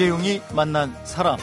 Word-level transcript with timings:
이재용이 0.00 0.40
만난 0.54 0.96
사람. 1.04 1.36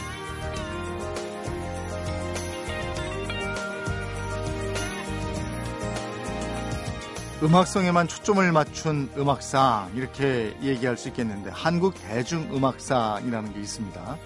음악성에만 7.43 8.07
초점을 8.07 8.51
맞춘 8.51 9.11
음악상 9.15 9.91
이렇게 9.93 10.57
얘기할 10.63 10.97
수 10.97 11.09
있겠는데 11.09 11.51
한국 11.53 11.93
대중음악상이라는 12.01 13.53
게 13.53 13.59
있습니다. 13.59 14.17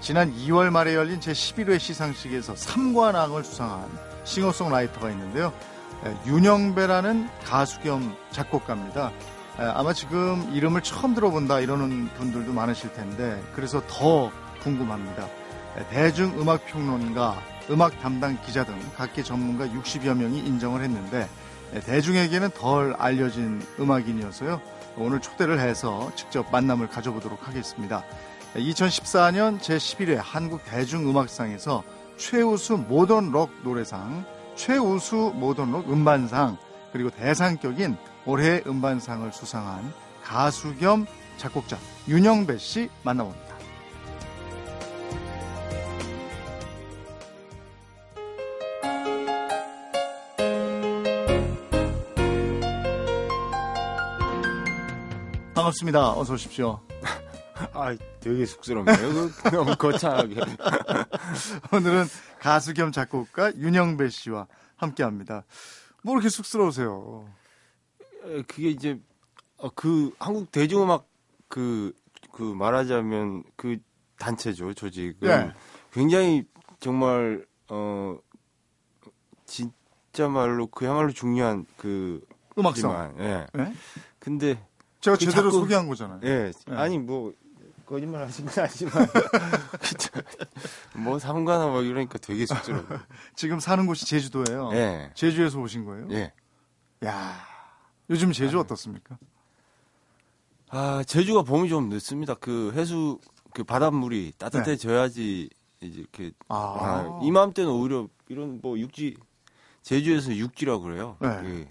지난 0.00 0.32
2월 0.32 0.70
말에 0.70 0.94
열린 0.94 1.18
제11회 1.18 1.80
시상식에서 1.80 2.54
3관왕을 2.54 3.42
수상한 3.42 3.90
싱어송라이터가 4.22 5.10
있는데요. 5.10 5.52
윤영배라는 6.28 7.28
가수 7.44 7.80
겸 7.80 8.14
작곡가입니다. 8.30 9.10
아마 9.58 9.92
지금 9.92 10.50
이름을 10.52 10.82
처음 10.82 11.14
들어본다 11.14 11.60
이러는 11.60 12.08
분들도 12.14 12.52
많으실 12.52 12.92
텐데 12.94 13.40
그래서 13.54 13.82
더 13.86 14.30
궁금합니다. 14.62 15.28
대중음악평론가, 15.90 17.42
음악 17.70 17.98
담당 18.00 18.38
기자 18.44 18.64
등 18.64 18.78
각계 18.96 19.22
전문가 19.22 19.66
60여 19.66 20.16
명이 20.16 20.38
인정을 20.38 20.82
했는데 20.82 21.28
대중에게는 21.84 22.50
덜 22.50 22.94
알려진 22.98 23.62
음악인이어서요. 23.78 24.60
오늘 24.96 25.20
초대를 25.20 25.58
해서 25.58 26.12
직접 26.14 26.50
만남을 26.50 26.88
가져보도록 26.88 27.48
하겠습니다. 27.48 28.04
2014년 28.54 29.58
제11회 29.58 30.20
한국 30.22 30.62
대중음악상에서 30.64 31.82
최우수 32.18 32.76
모던 32.76 33.32
록 33.32 33.50
노래상, 33.62 34.24
최우수 34.54 35.32
모던 35.34 35.72
록 35.72 35.90
음반상, 35.90 36.58
그리고 36.92 37.08
대상격인 37.08 37.96
올해 38.26 38.62
음반상을 38.66 39.32
수상한 39.32 39.92
가수 40.22 40.76
겸 40.76 41.06
작곡자 41.36 41.78
윤영배 42.08 42.58
씨 42.58 42.88
만나봅니다. 43.02 43.52
반갑습니다. 55.54 56.12
어서 56.18 56.34
오십시오. 56.34 56.80
아, 57.72 57.96
되게 58.20 58.46
쑥스럽네요. 58.46 59.30
너무 59.52 59.76
거창하게. 59.76 60.40
오늘은 61.72 62.06
가수 62.40 62.74
겸 62.74 62.90
작곡가 62.90 63.54
윤영배 63.54 64.08
씨와 64.08 64.46
함께합니다. 64.76 65.44
뭐 66.02 66.14
이렇게 66.14 66.28
쑥스러우세요? 66.28 67.26
그게 68.46 68.70
이제 68.70 69.00
어, 69.58 69.70
그 69.70 70.12
한국 70.18 70.50
대중음악 70.50 71.08
그, 71.48 71.92
그 72.32 72.42
말하자면 72.42 73.44
그 73.56 73.78
단체죠 74.18 74.74
조직은 74.74 75.28
네. 75.28 75.52
굉장히 75.92 76.44
정말 76.80 77.44
어 77.68 78.18
진짜 79.46 80.28
말로 80.28 80.66
그야말로 80.66 81.12
중요한 81.12 81.66
그 81.76 82.20
음악성. 82.58 83.14
예. 83.18 83.46
네? 83.52 83.74
근데 84.18 84.66
제가 85.00 85.16
그 85.16 85.24
제대로 85.24 85.50
자꾸, 85.50 85.60
소개한 85.60 85.88
거잖아요. 85.88 86.20
예. 86.24 86.52
네. 86.66 86.76
아니 86.76 86.98
뭐 86.98 87.32
거짓말 87.84 88.22
하신 88.22 88.46
건 88.46 88.64
아니지만 88.64 89.06
뭐 90.96 91.18
삼가나 91.18 91.66
뭐 91.66 91.82
이러니까 91.82 92.18
되게 92.18 92.46
쑥스러워. 92.46 92.84
지금 93.34 93.60
사는 93.60 93.86
곳이 93.86 94.06
제주도예요. 94.06 94.70
예. 94.72 95.10
제주에서 95.14 95.58
오신 95.58 95.84
거예요? 95.84 96.08
예. 96.10 96.32
야. 97.04 97.51
요즘 98.12 98.30
제주 98.30 98.58
어떻습니까? 98.60 99.16
아, 100.68 101.02
제주가 101.06 101.40
봄이 101.42 101.70
좀 101.70 101.88
늦습니다. 101.88 102.34
그 102.34 102.70
해수 102.74 103.18
그 103.54 103.64
바닷물이 103.64 104.34
따뜻해져야지 104.36 105.48
네. 105.80 105.86
이제 105.86 106.00
이렇게 106.00 106.32
아. 106.48 106.56
아, 106.56 107.20
이맘때는 107.22 107.70
오히려 107.70 108.08
이런 108.28 108.60
뭐 108.62 108.78
육지 108.78 109.16
제주에서 109.80 110.36
육지라고 110.36 110.82
그래요. 110.82 111.16
네. 111.20 111.28
그 111.40 111.66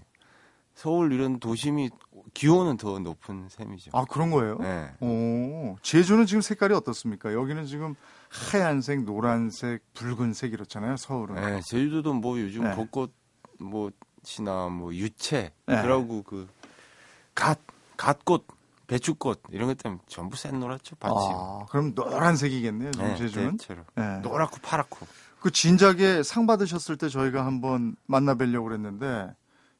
서울 0.74 1.12
이런 1.12 1.38
도심이 1.38 1.90
기온은 2.34 2.76
더 2.76 2.98
높은 2.98 3.48
셈이죠. 3.48 3.92
아 3.94 4.04
그런 4.04 4.32
거예요? 4.32 4.58
네. 4.58 4.90
오, 5.00 5.76
제주는 5.82 6.26
지금 6.26 6.40
색깔이 6.40 6.74
어떻습니까? 6.74 7.32
여기는 7.32 7.66
지금 7.66 7.94
하얀색, 8.30 9.04
노란색, 9.04 9.80
붉은색 9.94 10.52
이렇잖아요. 10.54 10.96
서울은. 10.96 11.36
네, 11.36 11.60
제주도도 11.60 12.14
뭐 12.14 12.40
요즘 12.40 12.64
네. 12.64 12.74
벚꽃 12.74 13.12
뭐 13.60 13.92
시나 14.24 14.68
뭐 14.68 14.94
유채 14.94 15.52
네. 15.66 15.82
그러고 15.82 16.22
그갓 16.22 17.58
갓꽃 17.96 18.46
배추꽃 18.86 19.42
이런 19.50 19.68
것 19.68 19.78
때문에 19.78 20.00
전부 20.06 20.36
샛노랗죠 20.36 20.96
밭이. 20.96 21.14
아, 21.16 21.66
그럼 21.70 21.92
노란색이겠네요. 21.94 22.90
네, 22.90 23.16
제주는. 23.16 23.56
네. 23.94 24.18
노랗고 24.18 24.58
파랗고. 24.62 25.06
그 25.40 25.50
진작에 25.50 26.22
상 26.22 26.46
받으셨을 26.46 26.96
때 26.96 27.08
저희가 27.08 27.44
한번 27.44 27.96
만나 28.06 28.34
뵈려고 28.34 28.68
그랬는데 28.68 29.34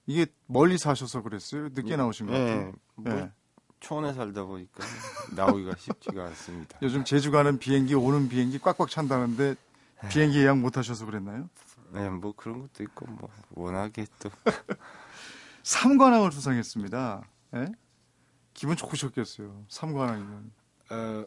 이게 0.07 0.27
멀리 0.47 0.79
사셔서 0.79 1.23
그랬어요? 1.23 1.69
늦게 1.73 1.97
나오신 1.97 2.27
것 2.27 2.33
같아요. 2.33 2.61
네. 2.67 2.73
뭐 2.97 3.15
네. 3.15 3.31
초원에 3.81 4.13
살다 4.13 4.45
보니까 4.45 4.85
나오기가 5.37 5.75
쉽지가 5.77 6.25
않습니다. 6.27 6.79
요즘 6.83 7.05
제주 7.05 7.31
가는 7.31 7.59
비행기 7.59 7.95
오는 7.95 8.29
비행기 8.29 8.59
꽉꽉 8.61 8.89
찬다는데 8.89 9.57
비행기 10.09 10.39
예약 10.39 10.59
못 10.59 10.77
하셔서 10.77 11.05
그랬나요? 11.05 11.49
네, 11.93 12.09
뭐 12.09 12.33
그런 12.35 12.61
것도 12.61 12.83
있고 12.85 13.07
뭐 13.07 13.29
워낙에 13.51 14.07
또 14.19 14.31
3관왕을 15.63 16.33
수상했습니다. 16.33 17.23
네? 17.53 17.73
기분 18.55 18.77
좋으셨겠어요. 18.77 19.65
3관왕이면. 19.69 20.51
어, 20.91 21.25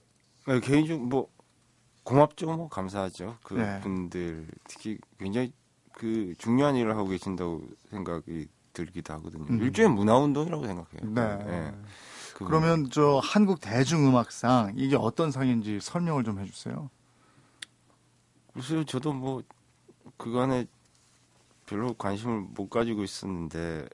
네, 0.48 0.60
개인적으로 0.60 1.08
뭐 1.08 1.30
고맙죠, 2.04 2.46
뭐 2.56 2.70
감사하죠. 2.70 3.38
그분들 3.44 4.48
네. 4.48 4.54
특히 4.68 5.00
굉장히 5.18 5.54
그 5.92 6.34
중요한 6.38 6.76
일을 6.76 6.96
하고 6.96 7.08
계신다고 7.08 7.68
생각이 7.90 8.48
들기도 8.74 9.14
하거든요. 9.14 9.46
음. 9.50 9.62
일종의 9.62 9.92
문화운동이라고 9.92 10.66
생각해요. 10.68 11.14
네. 11.14 11.46
네. 11.46 11.74
그러면 12.36 12.90
저 12.92 13.22
한국 13.24 13.62
대중음악상 13.62 14.74
이게 14.76 14.98
어떤 14.98 15.32
상인지 15.32 15.80
설명을 15.80 16.26
좀 16.26 16.40
해주세요. 16.40 16.90
글쎄요, 18.54 18.84
저도 18.86 19.14
뭐 19.14 19.42
그간에 20.18 20.66
별로 21.66 21.94
관심을 21.94 22.42
못 22.56 22.70
가지고 22.70 23.04
있었는데 23.04 23.88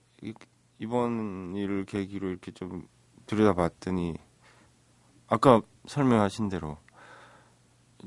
이번 0.80 1.56
일을 1.56 1.86
계기로 1.86 2.30
이렇게 2.30 2.52
좀 2.52 2.88
들여다봤더니 3.28 4.16
아까 5.28 5.62
설명하신 5.88 6.50
대로 6.50 6.78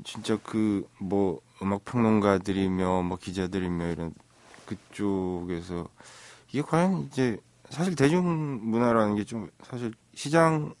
진짜 0.03 0.37
그 0.37 0.87
뭐 0.99 1.41
음악 1.61 1.85
평론가들이며 1.85 3.03
뭐 3.03 3.17
기자들이며 3.17 3.91
이런 3.91 4.13
그쪽에서 4.65 5.87
이게 6.49 6.61
과연 6.61 7.03
이제 7.03 7.37
사실 7.69 7.95
대중문화라는 7.95 9.15
게 9.15 9.23
좀 9.23 9.49
사실 9.63 9.93
시장 10.13 10.73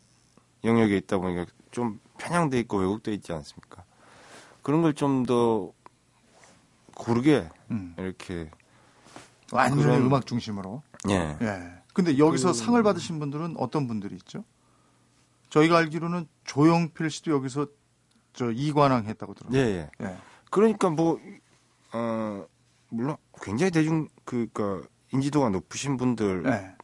영역에 0.63 0.97
있다 0.97 1.17
보니까 1.17 1.45
좀 1.71 1.99
편향돼 2.17 2.59
있고 2.61 2.77
왜곡돼 2.79 3.13
있지 3.13 3.31
않습니까? 3.33 3.83
그런 4.63 4.81
걸 4.81 4.93
좀 4.93 5.25
더 5.25 5.71
고르게 6.95 7.47
음. 7.69 7.93
이렇게 7.97 8.49
완전히 9.51 9.83
그런... 9.83 10.01
음악 10.01 10.25
중심으로. 10.25 10.81
예. 11.09 11.37
예. 11.41 11.71
근데 11.93 12.17
여기서 12.17 12.49
그... 12.49 12.53
상을 12.53 12.81
받으신 12.81 13.19
분들은 13.19 13.55
어떤 13.57 13.87
분들이 13.87 14.15
있죠? 14.15 14.43
저희가 15.49 15.77
알기로는 15.77 16.27
조영필 16.45 17.09
씨도 17.09 17.31
여기서 17.31 17.67
저 18.33 18.51
이관왕 18.51 19.05
했다고 19.05 19.33
들었어요. 19.35 19.61
예, 19.61 19.65
예. 19.65 19.89
예. 20.01 20.17
그러니까 20.49 20.89
뭐 20.89 21.19
어, 21.93 22.45
물론 22.89 23.15
굉장히 23.41 23.71
대중 23.71 24.07
그니까 24.25 24.81
인지도가 25.13 25.49
높으신 25.49 25.97
분들도 25.97 26.49
네. 26.49 26.75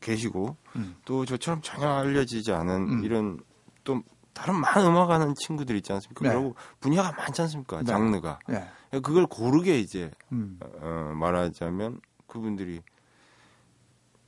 계시고 0.00 0.56
음. 0.76 0.96
또 1.04 1.24
저처럼 1.24 1.60
전혀 1.62 1.88
알려지지 1.88 2.52
않은 2.52 2.74
음. 2.74 3.04
이런 3.04 3.38
또 3.84 4.02
다른 4.32 4.56
많은 4.56 4.86
음악하는 4.86 5.34
친구들 5.36 5.76
있지 5.76 5.92
않습니까? 5.92 6.28
네. 6.28 6.34
그리고 6.34 6.54
분야가 6.80 7.12
많지 7.12 7.42
않습니까? 7.42 7.78
네. 7.78 7.84
장르가 7.84 8.38
네. 8.48 8.68
그걸 8.90 9.26
고르게 9.26 9.78
이제 9.78 10.10
음. 10.32 10.58
어, 10.80 11.12
말하자면 11.14 12.00
그분들이 12.26 12.80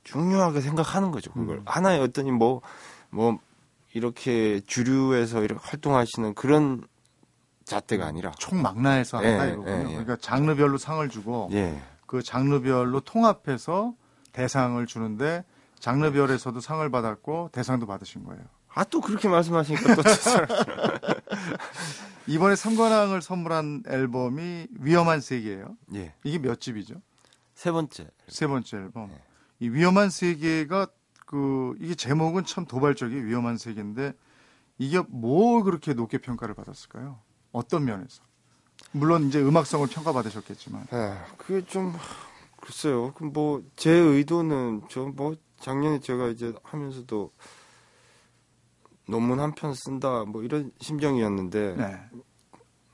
중요하게 0.03 0.61
생각하는 0.61 1.11
거죠. 1.11 1.31
그걸 1.31 1.57
음. 1.57 1.63
하나의 1.65 1.99
어떤 1.99 2.31
뭐뭐 2.33 2.61
뭐 3.09 3.39
이렇게 3.93 4.59
주류에서 4.61 5.43
이렇게 5.43 5.61
활동하시는 5.63 6.33
그런 6.33 6.83
잣대가 7.65 8.05
아니라 8.05 8.31
총망라해서 8.31 9.23
예, 9.23 9.29
한다 9.29 9.47
예, 9.47 9.53
이거군요. 9.53 9.75
예, 9.75 9.81
예. 9.81 9.87
그러니까 9.89 10.15
장르별로 10.17 10.77
상을 10.77 11.07
주고 11.09 11.49
예. 11.53 11.79
그 12.05 12.21
장르별로 12.21 12.99
통합해서 13.01 13.93
대상을 14.31 14.85
주는데 14.85 15.43
장르별에서도 15.79 16.59
상을 16.59 16.87
받았고 16.89 17.49
대상도 17.51 17.85
받으신 17.85 18.23
거예요. 18.25 18.41
아 18.73 18.85
또 18.85 19.01
그렇게 19.01 19.27
말씀하시니까 19.27 19.95
또 19.95 20.01
이번에 22.27 22.55
3관왕을 22.55 23.21
선물한 23.21 23.83
앨범이 23.87 24.67
위험한 24.79 25.21
세계예요. 25.21 25.75
예. 25.95 26.13
이게 26.23 26.39
몇 26.39 26.59
집이죠? 26.59 26.95
세 27.55 27.71
번째. 27.71 28.09
세 28.27 28.47
번째 28.47 28.77
앨범. 28.77 29.09
예. 29.11 29.21
이 29.59 29.69
위험한 29.69 30.09
세계가 30.09 30.87
그 31.25 31.75
이게 31.79 31.95
제목은 31.95 32.45
참 32.45 32.65
도발적이 32.65 33.23
위험한 33.25 33.57
세계인데 33.57 34.13
이게 34.77 35.01
뭐 35.09 35.63
그렇게 35.63 35.93
높게 35.93 36.17
평가를 36.17 36.55
받았을까요? 36.55 37.19
어떤 37.51 37.85
면에서? 37.85 38.23
물론 38.91 39.27
이제 39.27 39.41
음악성을 39.41 39.87
평가받으셨겠지만. 39.87 40.87
에, 40.91 41.17
그게 41.37 41.65
좀 41.65 41.93
글쎄요. 42.59 43.13
그 43.13 43.23
뭐제 43.23 43.91
의도는 43.91 44.83
저뭐 44.89 45.35
작년에 45.59 45.99
제가 45.99 46.27
이제 46.27 46.53
하면서도 46.63 47.31
논문 49.11 49.39
한 49.39 49.53
편 49.53 49.73
쓴다 49.73 50.23
뭐 50.25 50.41
이런 50.43 50.71
심정이었는데 50.79 51.75
네. 51.75 51.99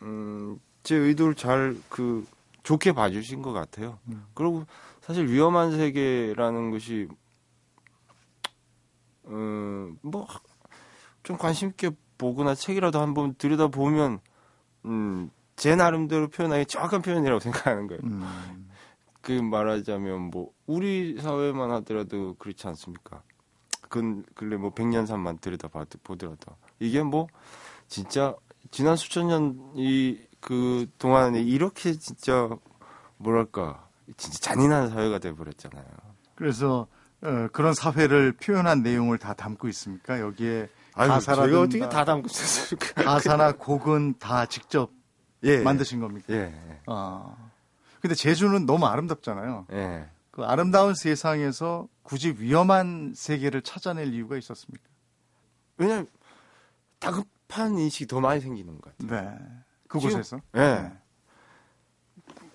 음, 0.02 0.60
제 0.84 0.96
의도를 0.96 1.36
잘 1.36 1.76
그 1.90 2.26
좋게 2.64 2.92
봐주신 2.92 3.42
것 3.42 3.54
같아요. 3.54 4.00
음. 4.10 4.26
그리고 4.34 4.66
사실 5.02 5.28
위험한 5.30 5.72
세계라는 5.78 6.72
것이 6.72 7.08
음, 9.28 9.98
뭐 10.02 10.28
좀 11.24 11.38
관심 11.38 11.68
있게 11.70 11.92
보거나 12.18 12.56
책이라도 12.56 13.02
한번 13.02 13.36
들여다 13.36 13.68
보면 13.68 14.20
음, 14.86 15.30
제 15.58 15.76
나름대로 15.76 16.30
표현하기 16.30 16.68
정확한 16.68 17.02
표현이라고 17.02 17.40
생각하는 17.52 17.88
거예요. 17.88 18.00
음. 18.06 18.70
그 19.22 19.34
말하자면 19.34 20.30
뭐 20.30 20.52
우리 20.68 21.20
사회만 21.20 21.70
하더라도 21.72 22.36
그렇지 22.36 22.66
않습니까? 22.68 23.24
근 23.90 24.24
근래 24.36 24.58
뭐 24.58 24.72
백년산만 24.72 25.40
들여다 25.40 25.68
봐- 25.70 25.86
보더라도 26.04 26.56
이게 26.80 27.02
뭐 27.04 27.28
진짜 27.88 28.36
지난 28.72 28.96
수천 28.96 29.28
년 29.28 29.74
이 29.76 30.28
그 30.40 30.88
동안에 31.00 31.42
이렇게 31.42 31.94
진짜 31.98 32.48
뭐랄까 33.18 33.88
진짜 34.18 34.38
잔인한 34.40 34.90
사회가 34.90 35.18
돼 35.20 35.34
버렸잖아요. 35.34 35.84
그래서 36.36 36.88
어, 37.22 37.48
그런 37.52 37.74
사회를 37.74 38.34
표현한 38.34 38.84
내용을 38.84 39.18
다 39.18 39.34
담고 39.34 39.68
있습니까? 39.70 40.20
여기에 40.20 40.70
가사라든가 40.94 41.48
제가 41.48 41.62
어떻게 41.62 41.90
다 41.90 42.06
담고 42.06 42.28
있었을까? 42.28 43.02
가사나 43.04 43.54
곡은 43.54 44.20
다 44.20 44.46
직접 44.46 44.92
예, 45.44 45.62
만드신 45.64 46.00
겁니까? 46.00 46.28
예, 46.34 46.54
예, 46.56 46.80
아. 46.86 47.36
근데 48.00 48.14
제주는 48.16 48.66
너무 48.68 48.86
아름답잖아요. 48.86 49.66
예. 49.74 50.08
그 50.32 50.44
아름다운 50.46 50.94
세상에서 50.94 51.88
굳이 52.08 52.34
위험한 52.40 53.12
세계를 53.14 53.62
찾아낼 53.64 54.14
이유가 54.14 54.38
있었습니까? 54.38 54.82
왜냐면 55.76 56.08
다급한 57.00 57.78
인식이 57.78 58.08
더 58.08 58.22
많이 58.22 58.40
생기는 58.40 58.80
것 58.80 58.98
같아요. 58.98 59.22
네. 59.30 59.38
그곳에서. 59.90 60.38
예. 60.56 60.60
네. 60.60 60.94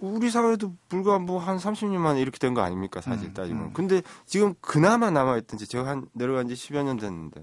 우리 0.00 0.30
사회도 0.30 0.74
불과 0.88 1.18
뭐 1.18 1.38
한 1.38 1.58
30년 1.58 1.98
만에 1.98 2.20
이렇게 2.22 2.38
된 2.38 2.54
거 2.54 2.62
아닙니까 2.62 3.02
사실 3.02 3.28
음, 3.28 3.34
따지면 3.34 3.64
음. 3.66 3.72
근데 3.74 4.00
지금 4.24 4.54
그나마 4.62 5.10
남아있던 5.10 5.58
지 5.58 5.66
제가 5.66 5.86
한 5.86 6.08
내려간 6.14 6.48
지 6.48 6.54
10여 6.54 6.82
년 6.82 6.96
됐는데 6.96 7.42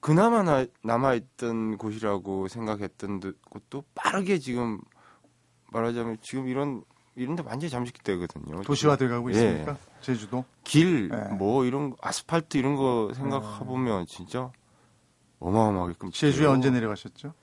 그나마 0.00 0.42
나- 0.42 0.64
남아있던 0.82 1.76
곳이라고 1.76 2.48
생각했던 2.48 3.20
데- 3.20 3.32
곳도 3.50 3.84
빠르게 3.94 4.38
지금 4.38 4.80
말하자면 5.72 6.16
지금 6.22 6.48
이런 6.48 6.82
이런 7.18 7.36
데 7.36 7.42
완전히 7.44 7.70
잠식되거든요 7.70 8.62
도시화돼 8.62 9.08
가고 9.08 9.30
예. 9.32 9.34
있습니까? 9.34 9.76
제주도. 10.00 10.44
길 10.64 11.10
예. 11.12 11.34
뭐 11.34 11.64
이런 11.64 11.90
거, 11.90 11.96
아스팔트 12.00 12.56
이런 12.56 12.76
거 12.76 13.12
생각해보면 13.14 14.06
진짜 14.06 14.50
어마어마하게 15.40 15.94
끔 15.98 16.10
제주에 16.10 16.46
언제 16.46 16.70
내려가셨죠? 16.70 17.34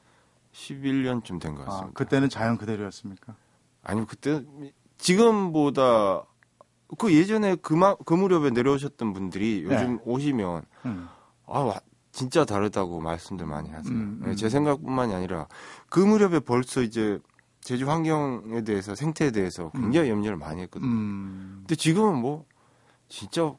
11년쯤 0.54 1.42
된것 1.42 1.62
아, 1.62 1.66
같습니다 1.66 1.92
그때는 1.94 2.30
자연 2.30 2.58
그대로였습니까? 2.58 3.36
아니 3.84 4.06
그때 4.08 4.44
지금보다 4.98 6.24
그 6.98 7.14
예전에 7.14 7.56
그마, 7.56 7.96
그 8.06 8.14
무렵에 8.14 8.52
내려오셨던 8.52 9.14
분들이 9.14 9.64
요즘 9.64 10.00
오시면 10.06 10.64
음. 10.86 11.08
아 11.48 11.60
와, 11.60 11.80
진짜 12.12 12.46
다르다고 12.46 13.02
말씀들 13.02 13.46
많이 13.46 13.70
하세요. 13.70 13.94
음, 13.94 14.22
음. 14.22 14.30
네, 14.30 14.36
제 14.36 14.50
생각뿐만이 14.50 15.14
아니라 15.14 15.48
그 15.90 16.00
무렵에 16.00 16.40
벌써 16.40 16.82
이제 16.82 17.20
제주 17.66 17.90
환경에 17.90 18.62
대해서 18.62 18.94
생태에 18.94 19.32
대해서 19.32 19.72
굉장히 19.72 20.12
염려를 20.12 20.38
많이 20.38 20.62
했거든요. 20.62 20.88
음. 20.88 21.56
근데 21.62 21.74
지금은 21.76 22.16
뭐 22.22 22.46
진짜 23.10 23.52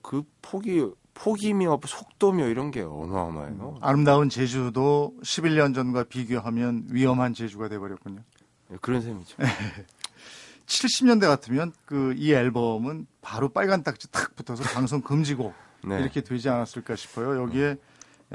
그 0.00 0.22
폭이 0.40 0.86
폭이며 1.12 1.78
속도며 1.84 2.46
이런 2.48 2.70
게 2.70 2.80
어마어마해요. 2.80 3.76
아름다운 3.82 4.30
제주도 4.30 5.14
11년 5.22 5.74
전과 5.74 6.04
비교하면 6.04 6.86
위험한 6.90 7.34
제주가 7.34 7.68
돼버렸군요. 7.68 8.22
네, 8.70 8.76
그런 8.80 9.02
셈이죠. 9.02 9.36
70년대 10.64 11.22
같으면 11.26 11.72
그 11.84 12.14
이 12.16 12.32
앨범은 12.32 13.06
바로 13.20 13.50
빨간 13.50 13.82
딱지 13.82 14.10
탁 14.10 14.34
붙어서 14.36 14.62
방송 14.74 15.02
금지곡 15.02 15.52
네. 15.86 16.00
이렇게 16.00 16.22
되지 16.22 16.48
않았을까 16.48 16.96
싶어요. 16.96 17.42
여기에 17.42 17.76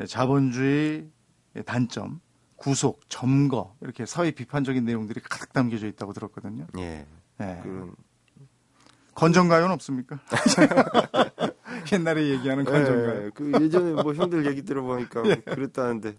자본주의 0.08 1.08
단점, 1.66 2.20
구속, 2.64 3.02
점거 3.10 3.76
이렇게 3.82 4.06
사회 4.06 4.32
비판적인 4.32 4.86
내용들이 4.86 5.20
가득 5.20 5.52
담겨져 5.52 5.86
있다고 5.88 6.14
들었거든요. 6.14 6.66
예. 6.78 7.06
예. 7.42 7.60
그런 7.62 7.94
건전가요는 9.16 9.72
없습니까? 9.72 10.22
옛날에 11.92 12.30
얘기하는 12.30 12.64
건전가요. 12.64 13.26
예, 13.26 13.30
그 13.32 13.52
예전에 13.62 14.02
뭐 14.02 14.14
형들 14.14 14.46
얘기 14.46 14.62
들어보니까 14.62 15.24
예. 15.28 15.36
그랬다는데 15.36 16.16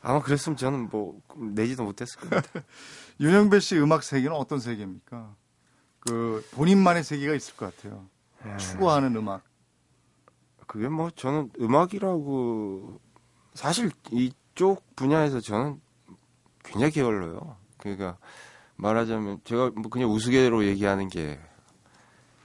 아마 0.00 0.22
그랬으면 0.22 0.56
저는 0.56 0.88
뭐 0.88 1.20
내지도 1.36 1.84
못했을 1.84 2.18
겁니다. 2.18 2.48
윤영배 3.20 3.60
씨 3.60 3.76
음악 3.78 4.02
세계는 4.02 4.34
어떤 4.34 4.58
세계입니까? 4.58 5.36
그 6.00 6.42
본인만의 6.52 7.04
세계가 7.04 7.34
있을 7.34 7.56
것 7.56 7.76
같아요. 7.76 8.08
추구하는 8.56 9.14
음악. 9.16 9.44
그게 10.66 10.88
뭐 10.88 11.10
저는 11.10 11.50
음악이라고 11.60 13.00
사실 13.52 13.90
이 14.12 14.32
쪽 14.58 14.82
분야에서 14.96 15.40
저는 15.40 15.80
굉장히 16.64 16.92
게을러요. 16.92 17.56
그러니까 17.78 18.18
말하자면 18.76 19.40
제가 19.44 19.70
뭐 19.76 19.88
그냥 19.88 20.10
우스개로 20.10 20.64
얘기하는 20.64 21.08
게 21.08 21.38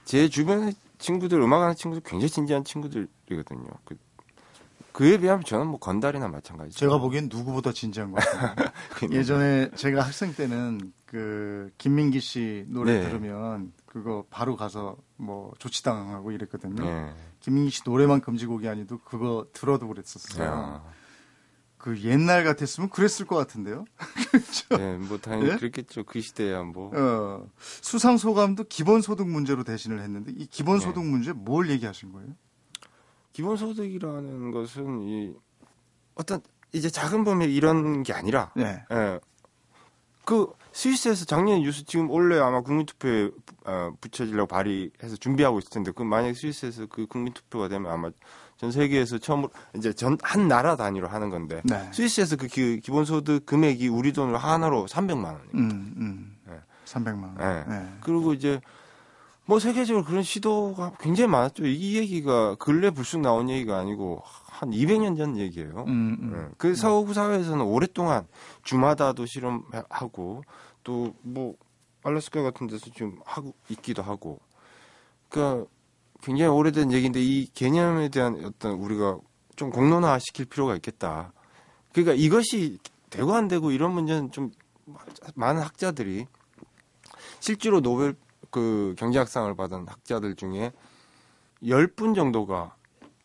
제 0.04 0.28
주변의 0.28 0.74
친구들 0.98 1.40
음악하는 1.40 1.74
친구들 1.74 2.02
굉장히 2.04 2.30
진지한 2.30 2.64
친구들이거든요. 2.64 3.66
그, 3.84 3.96
그에 4.92 5.18
비하면 5.18 5.44
저는 5.44 5.66
뭐 5.66 5.78
건달이나 5.78 6.28
마찬가지죠. 6.28 6.78
제가 6.78 6.98
보기엔 6.98 7.28
누구보다 7.30 7.72
진지한 7.72 8.12
것 8.12 8.22
같아요. 8.22 8.54
예전에 9.10 9.70
제가 9.74 10.02
학생 10.02 10.34
때는 10.34 10.92
그 11.06 11.70
김민기 11.78 12.20
씨 12.20 12.64
노래 12.68 13.00
네. 13.00 13.08
들으면 13.08 13.72
그거 13.86 14.24
바로 14.30 14.56
가서 14.56 14.96
뭐 15.16 15.52
조치당하고 15.58 16.32
이랬거든요. 16.32 16.84
예. 16.84 17.12
김민기 17.40 17.70
씨 17.70 17.82
노래만 17.84 18.20
금지곡이 18.20 18.68
아니도 18.68 18.98
그거 18.98 19.46
들어도 19.52 19.88
그랬었어요. 19.88 20.46
야. 20.48 20.84
그 21.84 22.00
옛날 22.00 22.44
같았으면 22.44 22.88
그랬을 22.88 23.26
것 23.26 23.36
같은데요. 23.36 23.84
그렇죠. 24.30 24.82
예, 24.82 24.96
뭐 24.96 25.18
당연히 25.18 25.50
예? 25.50 25.56
그랬겠죠. 25.56 26.04
그 26.04 26.18
시대야 26.18 26.62
뭐. 26.62 26.90
어, 26.94 27.46
수상 27.58 28.16
소감도 28.16 28.64
기본 28.70 29.02
소득 29.02 29.28
문제로 29.28 29.64
대신을 29.64 30.00
했는데 30.00 30.32
이 30.34 30.46
기본 30.46 30.80
소득 30.80 31.02
네. 31.02 31.10
문제 31.10 31.32
뭘 31.32 31.68
얘기하신 31.68 32.12
거예요? 32.12 32.30
기본 33.34 33.58
소득이라는 33.58 34.50
것은 34.50 35.02
이 35.02 35.34
어떤 36.14 36.40
이제 36.72 36.88
작은 36.88 37.22
범위 37.22 37.54
이런 37.54 38.02
게 38.02 38.14
아니라 38.14 38.50
네. 38.56 38.82
예. 38.90 39.20
그 40.24 40.50
스위스에서 40.72 41.26
작년 41.26 41.60
뉴스 41.60 41.84
지금 41.84 42.08
원래 42.08 42.38
아마 42.38 42.62
국민투표에 42.62 43.30
어, 43.66 43.92
붙여지려고 44.00 44.46
발의해서 44.46 45.16
준비하고 45.16 45.58
있을 45.58 45.68
텐데 45.68 45.92
그 45.94 46.02
만약 46.02 46.34
스위스에서 46.34 46.86
그 46.86 47.06
국민투표가 47.06 47.68
되면 47.68 47.92
아마 47.92 48.10
전 48.56 48.70
세계에서 48.70 49.18
처음으로 49.18 49.50
이제 49.76 49.92
전 49.92 50.16
한 50.22 50.48
나라 50.48 50.76
단위로 50.76 51.08
하는 51.08 51.30
건데 51.30 51.60
네. 51.64 51.90
스위스에서 51.92 52.36
그 52.36 52.46
기, 52.46 52.80
기본소득 52.80 53.46
금액이 53.46 53.88
우리 53.88 54.12
돈으로 54.12 54.38
하나로 54.38 54.86
300만 54.86 55.24
원입니다. 55.24 55.50
음, 55.54 55.94
음. 55.96 56.36
네. 56.46 56.54
300만 56.86 57.22
원. 57.22 57.34
네. 57.36 57.64
네. 57.68 57.88
그리고 58.00 58.32
이제 58.32 58.60
뭐 59.46 59.58
세계적으로 59.58 60.04
그런 60.04 60.22
시도가 60.22 60.92
굉장히 61.00 61.28
많았죠. 61.30 61.66
이 61.66 61.96
얘기가 61.96 62.54
근래 62.54 62.90
불쑥 62.90 63.20
나온 63.20 63.50
얘기가 63.50 63.78
아니고 63.78 64.22
한 64.24 64.70
200년 64.70 65.18
전 65.18 65.36
얘기예요. 65.36 65.84
음, 65.88 66.16
음. 66.20 66.32
예. 66.50 66.54
그 66.56 66.74
서구 66.74 67.12
사회에서는 67.12 67.62
오랫동안 67.64 68.26
주마다도 68.62 69.26
실험하고 69.26 70.42
또 70.84 71.12
뭐 71.22 71.54
알래스카 72.06 72.42
같은 72.42 72.66
데서 72.66 72.84
지금 72.94 73.16
하고 73.24 73.54
있기도 73.70 74.02
하고 74.02 74.38
그러니까 75.30 75.66
굉장히 76.24 76.50
오래된 76.50 76.90
얘기인데 76.90 77.20
이 77.20 77.46
개념에 77.52 78.08
대한 78.08 78.42
어떤 78.44 78.72
우리가 78.72 79.18
좀 79.56 79.70
공론화 79.70 80.18
시킬 80.18 80.46
필요가 80.46 80.74
있겠다. 80.74 81.32
그러니까 81.92 82.14
이것이 82.14 82.78
되고 83.10 83.34
안 83.34 83.46
되고 83.46 83.70
이런 83.70 83.92
문제는 83.92 84.32
좀 84.32 84.50
많은 85.34 85.62
학자들이 85.62 86.26
실제로 87.40 87.80
노벨 87.80 88.16
그 88.50 88.94
경제학상을 88.98 89.54
받은 89.54 89.86
학자들 89.86 90.34
중에 90.36 90.72
10분 91.62 92.14
정도가 92.14 92.74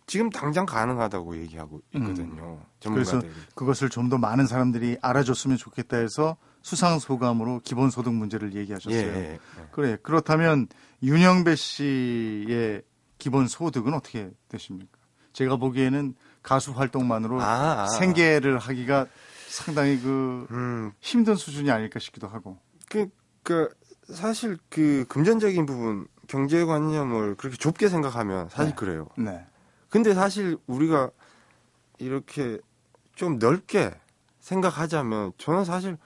지금 0.06 0.30
당장 0.30 0.66
가능하다고 0.66 1.38
얘기하고 1.38 1.82
있거든요. 1.94 2.60
전문가들이. 2.80 3.32
그것을 3.56 3.90
좀 3.90 4.10
더 4.10 4.18
많은 4.18 4.48
사람들이 4.48 4.98
알아줬으면 5.02 5.58
좋겠다 5.58 5.98
해서 5.98 6.36
수상 6.64 6.98
소감으로 7.00 7.62
기본소득 7.64 8.14
문제를 8.14 8.54
예, 8.56 8.60
얘기하셨어요. 8.62 9.00
예, 9.00 9.32
예. 9.34 9.40
그래. 9.72 9.98
그렇다면 10.02 10.68
윤영배 11.04 11.56
씨의 11.56 12.82
기본 13.20 13.48
소득은 13.48 13.94
어떻게 13.94 14.32
되십니까? 14.48 14.98
제가 15.34 15.58
보기에는 15.58 16.16
가수 16.42 16.72
활동만으로 16.72 17.40
아, 17.42 17.84
아. 17.84 17.88
생계를 17.88 18.58
하기가 18.58 19.06
상당히 19.48 20.00
그 20.00 20.48
음, 20.52 20.92
힘든 21.00 21.36
수준이 21.36 21.70
아닐까 21.70 22.00
싶기도 22.00 22.28
하고. 22.28 22.58
그, 22.90 23.10
그 23.44 23.70
사실 24.12 24.58
그 24.70 25.06
금전적인 25.08 25.66
부분 25.66 26.08
경제관념을 26.28 27.36
그렇게 27.36 27.58
좁게 27.58 27.90
생각하면 27.90 28.50
사실 28.50 28.72
네. 28.72 28.76
그래요. 28.76 29.08
네. 29.18 29.46
근데 29.90 30.14
사실 30.14 30.58
우리가 30.68 31.12
이렇게 31.98 32.60
좀 33.16 33.38
넓게 33.38 33.94
생각하자면 34.40 35.34
저는 35.38 35.66
사실 35.66 35.98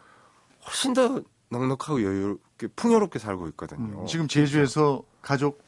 훨씬 0.65 0.93
더 0.93 1.21
넉넉하고 1.49 2.01
여유롭게 2.01 2.67
풍요롭게 2.75 3.19
살고 3.19 3.47
있거든요. 3.49 4.01
음, 4.01 4.05
지금 4.07 4.27
제주에서 4.27 5.03
가족 5.21 5.62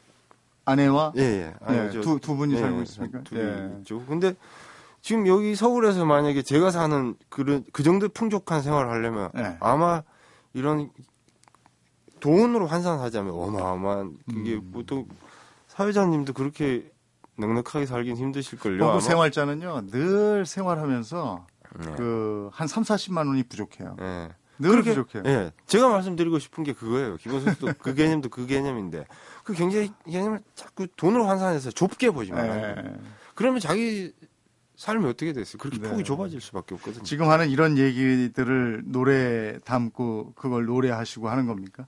아내와 0.70 1.12
예, 1.16 1.20
예. 1.22 1.54
아니, 1.64 1.78
네, 1.78 1.90
저- 1.92 2.00
두, 2.02 2.18
두 2.20 2.36
분이 2.36 2.54
예, 2.54 2.58
살고 2.58 2.82
있습니까? 2.82 3.22
둘이 3.22 3.40
예. 3.40 3.72
있죠. 3.78 4.04
근데 4.04 4.34
지금 5.00 5.26
여기 5.28 5.54
서울에서 5.54 6.04
만약에 6.04 6.42
제가 6.42 6.70
사는 6.72 7.14
그런 7.28 7.64
그 7.72 7.82
정도 7.84 8.08
풍족한 8.08 8.60
생활을 8.62 8.90
하려면 8.90 9.30
네. 9.34 9.56
아마 9.60 10.02
이런 10.52 10.90
돈으로 12.20 12.66
환산하자면 12.66 13.32
어마어마한 13.32 14.16
그게 14.28 14.54
음. 14.54 14.70
보통 14.72 15.06
사회자님도 15.68 16.32
그렇게 16.32 16.90
넉넉하게 17.38 17.86
살긴 17.86 18.16
힘드실걸요. 18.16 18.78
보고 18.78 18.90
아마. 18.92 19.00
생활자는요 19.00 19.86
늘 19.88 20.44
생활하면서 20.46 21.46
네. 21.84 21.92
그한 21.96 22.66
3, 22.66 22.82
40만 22.82 23.28
원이 23.28 23.44
부족해요. 23.44 23.96
예. 24.60 24.62
늘 24.62 24.70
그렇게- 24.82 24.94
부족해요. 24.94 25.22
예. 25.26 25.52
제가 25.66 25.88
말씀드리고 25.88 26.38
싶은 26.38 26.64
게 26.64 26.72
그거예요. 26.72 27.16
기본소득도 27.16 27.74
그 27.78 27.94
개념도 27.94 28.28
그 28.28 28.46
개념인데 28.46 29.06
그 29.44 29.52
경제 29.54 29.88
개념을 30.04 30.40
자꾸 30.54 30.86
돈으로 30.96 31.26
환산해서 31.26 31.70
좁게 31.70 32.10
보지 32.10 32.32
말아요. 32.32 32.74
예. 32.78 32.84
그러면 33.34 33.60
자기 33.60 34.12
삶이 34.76 35.06
어떻게 35.06 35.32
됐어요? 35.32 35.58
그렇게 35.58 35.78
네. 35.80 35.88
폭이 35.88 36.04
좁아질 36.04 36.40
수밖에 36.40 36.74
없거든요. 36.74 37.02
지금 37.04 37.28
하는 37.30 37.48
이런 37.48 37.78
얘기들을 37.78 38.82
노래 38.86 39.58
담고 39.64 40.32
그걸 40.36 40.66
노래하시고 40.66 41.28
하는 41.28 41.46
겁니까? 41.46 41.86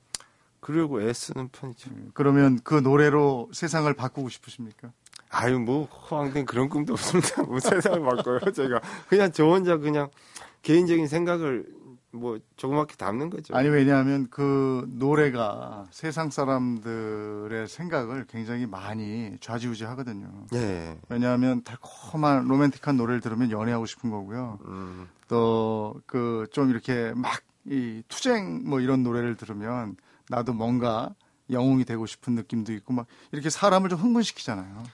그러고 0.60 1.00
애쓰는 1.02 1.48
편이죠. 1.48 1.90
그러면 2.14 2.58
그 2.64 2.74
노래로 2.74 3.50
세상을 3.52 3.92
바꾸고 3.94 4.28
싶으십니까? 4.28 4.90
아유 5.30 5.58
뭐 5.58 5.84
허황된 5.86 6.46
그런 6.46 6.68
꿈도 6.70 6.94
없습니다. 6.94 7.42
뭐 7.42 7.60
세상을 7.60 8.00
바꿔요. 8.02 8.40
제가 8.52 8.80
그냥 9.08 9.30
저 9.32 9.44
혼자 9.44 9.76
그냥 9.76 10.08
개인적인 10.62 11.06
생각을 11.06 11.66
뭐 12.10 12.38
조그맣게 12.56 12.96
담는 12.96 13.30
거죠. 13.30 13.54
아니 13.54 13.68
왜냐하면 13.68 14.28
그 14.30 14.86
노래가 14.88 15.86
세상 15.90 16.30
사람들의 16.30 17.68
생각을 17.68 18.26
굉장히 18.26 18.66
많이 18.66 19.36
좌지우지 19.40 19.84
하거든요. 19.84 20.46
예. 20.54 20.98
왜냐하면 21.08 21.62
달콤한 21.64 22.48
로맨틱한 22.48 22.96
노래를 22.96 23.20
들으면 23.20 23.50
연애하고 23.50 23.86
싶은 23.86 24.10
거고요. 24.10 24.58
음, 24.66 25.08
또그 25.28 26.46
좀 26.52 26.70
이렇게 26.70 27.12
막 27.14 27.48
이 27.70 28.02
투쟁 28.08 28.62
뭐 28.68 28.80
이런 28.80 29.02
노래를 29.02 29.36
들으면 29.36 29.96
나도 30.28 30.52
뭔가 30.54 31.14
영웅이 31.50 31.84
되고 31.84 32.06
싶은 32.06 32.34
느낌도 32.34 32.72
있고 32.74 32.92
막 32.92 33.06
이렇게 33.32 33.50
사람을 33.50 33.88
좀 33.88 33.98
흥분시키잖아요. 33.98 34.84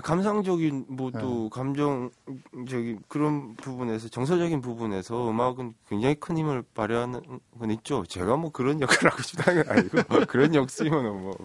감상적인 0.00 0.86
뭐 0.88 1.10
네. 1.10 1.20
또 1.20 1.50
감정적인 1.50 3.02
그런 3.08 3.54
부분에서 3.56 4.08
정서적인 4.08 4.62
부분에서 4.62 5.28
음악은 5.30 5.74
굉장히 5.88 6.14
큰 6.14 6.38
힘을 6.38 6.62
발휘하는 6.74 7.20
건 7.58 7.70
있죠. 7.72 8.04
제가 8.06 8.36
뭐 8.36 8.50
그런 8.50 8.80
역할을 8.80 9.10
하고 9.10 9.22
싶다는 9.22 9.64
건 9.64 9.76
아니고 9.76 9.96
그런 10.28 10.54
역수이면 10.54 11.22
뭐 11.22 11.36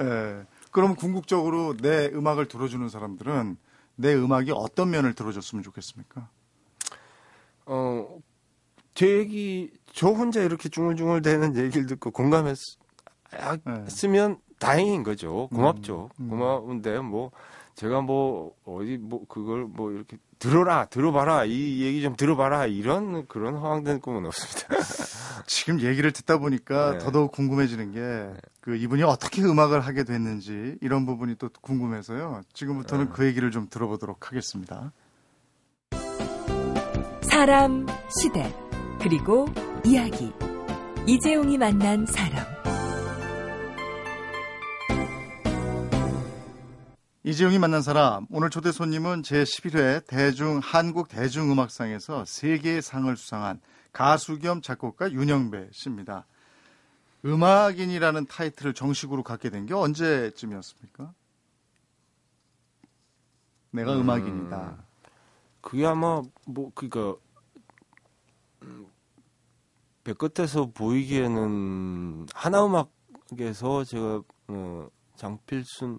예. 0.00 0.46
그럼 0.70 0.94
궁극적으로 0.94 1.76
내 1.76 2.06
음악을 2.06 2.46
들어주는 2.46 2.88
사람들은 2.88 3.56
내 3.96 4.14
음악이 4.14 4.52
어떤 4.54 4.90
면을 4.90 5.14
들어줬으면 5.14 5.62
좋겠습니까? 5.62 6.28
어, 7.66 8.18
제 8.94 9.18
얘기, 9.18 9.70
저 9.92 10.08
혼자 10.08 10.42
이렇게 10.42 10.68
중얼중얼 10.68 11.22
대는 11.22 11.56
얘기를 11.56 11.86
듣고 11.86 12.10
공감했으면 12.10 12.76
다행인 14.60 15.02
거죠. 15.02 15.48
고맙죠. 15.48 16.10
음, 16.20 16.24
음. 16.24 16.30
고마운데, 16.30 17.00
뭐, 17.00 17.32
제가 17.74 18.00
뭐, 18.00 18.54
어디, 18.64 18.96
뭐, 18.96 19.24
그걸 19.28 19.64
뭐, 19.64 19.90
이렇게, 19.90 20.16
들어라, 20.38 20.84
들어봐라, 20.84 21.44
이 21.46 21.82
얘기 21.82 22.00
좀 22.00 22.14
들어봐라, 22.14 22.66
이런 22.66 23.26
그런 23.26 23.56
허황된 23.56 24.00
꿈은 24.00 24.24
없습니다. 24.26 24.68
지금 25.46 25.80
얘기를 25.80 26.12
듣다 26.12 26.38
보니까 26.38 26.92
네. 26.92 26.98
더더욱 26.98 27.32
궁금해지는 27.32 27.92
게 27.92 28.50
그 28.60 28.76
이분이 28.76 29.02
어떻게 29.02 29.42
음악을 29.42 29.80
하게 29.80 30.04
됐는지 30.04 30.76
이런 30.80 31.06
부분이 31.06 31.36
또 31.36 31.48
궁금해서요. 31.60 32.42
지금부터는 32.52 33.06
네. 33.06 33.10
그 33.14 33.26
얘기를 33.26 33.50
좀 33.50 33.68
들어보도록 33.70 34.28
하겠습니다. 34.28 34.92
사람, 37.22 37.86
시대, 38.20 38.54
그리고 39.00 39.46
이야기. 39.84 40.32
이재용이 41.06 41.56
만난 41.56 42.04
사람. 42.04 42.59
이재용이 47.22 47.58
만난 47.58 47.82
사람 47.82 48.26
오늘 48.30 48.48
초대 48.48 48.72
손님은 48.72 49.22
제11회 49.22 50.06
대중 50.06 50.58
한국 50.62 51.08
대중음악상에서 51.08 52.24
세 52.24 52.56
개의 52.56 52.80
상을 52.80 53.14
수상한 53.14 53.60
가수 53.92 54.38
겸 54.38 54.62
작곡가 54.62 55.12
윤영배 55.12 55.68
씨입니다. 55.72 56.26
음악인이라는 57.22 58.24
타이틀을 58.26 58.72
정식으로 58.72 59.22
갖게 59.22 59.50
된 59.50 59.66
게 59.66 59.74
언제쯤이었습니까? 59.74 61.12
내가 63.72 63.92
음. 63.94 64.00
음... 64.00 64.10
악인이다 64.10 64.84
그게 65.60 65.84
아마, 65.84 66.22
뭐, 66.46 66.72
그니까, 66.74 67.14
음, 68.62 68.86
배끝에서 70.04 70.70
보이기에는 70.70 72.26
하나음악에서 72.34 73.84
제가, 73.84 74.22
어, 74.48 74.88
장필순, 75.16 75.98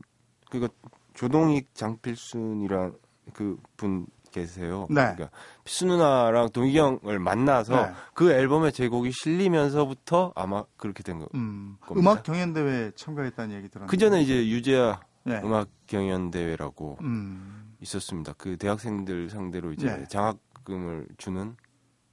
그니까, 0.50 0.74
조동익 1.14 1.74
장필순이란 1.76 2.96
그분 3.34 4.08
계세요. 4.32 4.88
네. 4.90 5.14
그러니까 5.14 5.30
필수 5.64 5.86
누나랑 5.86 6.50
동희 6.52 6.78
형을 6.78 7.20
만나서 7.20 7.76
네. 7.76 7.92
그 8.14 8.32
앨범에 8.32 8.72
제 8.72 8.88
곡이 8.88 9.12
실리면서부터 9.12 10.32
아마 10.36 10.64
그렇게 10.78 11.04
된 11.04 11.20
거. 11.20 11.28
음, 11.36 11.78
겁니다. 11.82 12.00
음악 12.12 12.24
경연 12.24 12.54
대회에 12.54 12.92
참가했다는 12.96 13.56
얘기 13.58 13.70
들었는데. 13.70 13.92
그 13.92 13.98
전에 13.98 14.22
이제 14.22 14.48
유재하 14.48 15.02
네. 15.24 15.42
음악 15.44 15.68
경연 15.88 16.32
대회라고 16.32 16.98
음, 17.02 17.76
있었습니다. 17.82 18.34
그 18.38 18.58
대학생들 18.58 19.30
상대로 19.30 19.72
이제 19.74 19.88
네. 19.88 20.06
장학금을 20.08 21.08
주는 21.18 21.56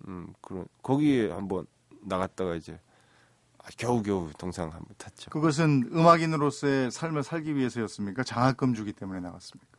음 0.07 0.33
그런 0.41 0.67
거기에 0.83 1.31
한번 1.31 1.67
나갔다가 2.03 2.55
이제 2.55 2.73
아, 2.73 2.88
겨우겨우 3.77 4.31
동상 4.39 4.73
한번 4.73 4.87
탔죠. 4.97 5.31
그것은 5.31 5.91
음악인으로서의 5.93 6.91
삶을 6.91 7.23
살기 7.23 7.55
위해서였습니까? 7.55 8.25
장학금 8.25 8.75
주기 8.75 8.93
때문에 8.93 9.21
나갔습니까? 9.21 9.79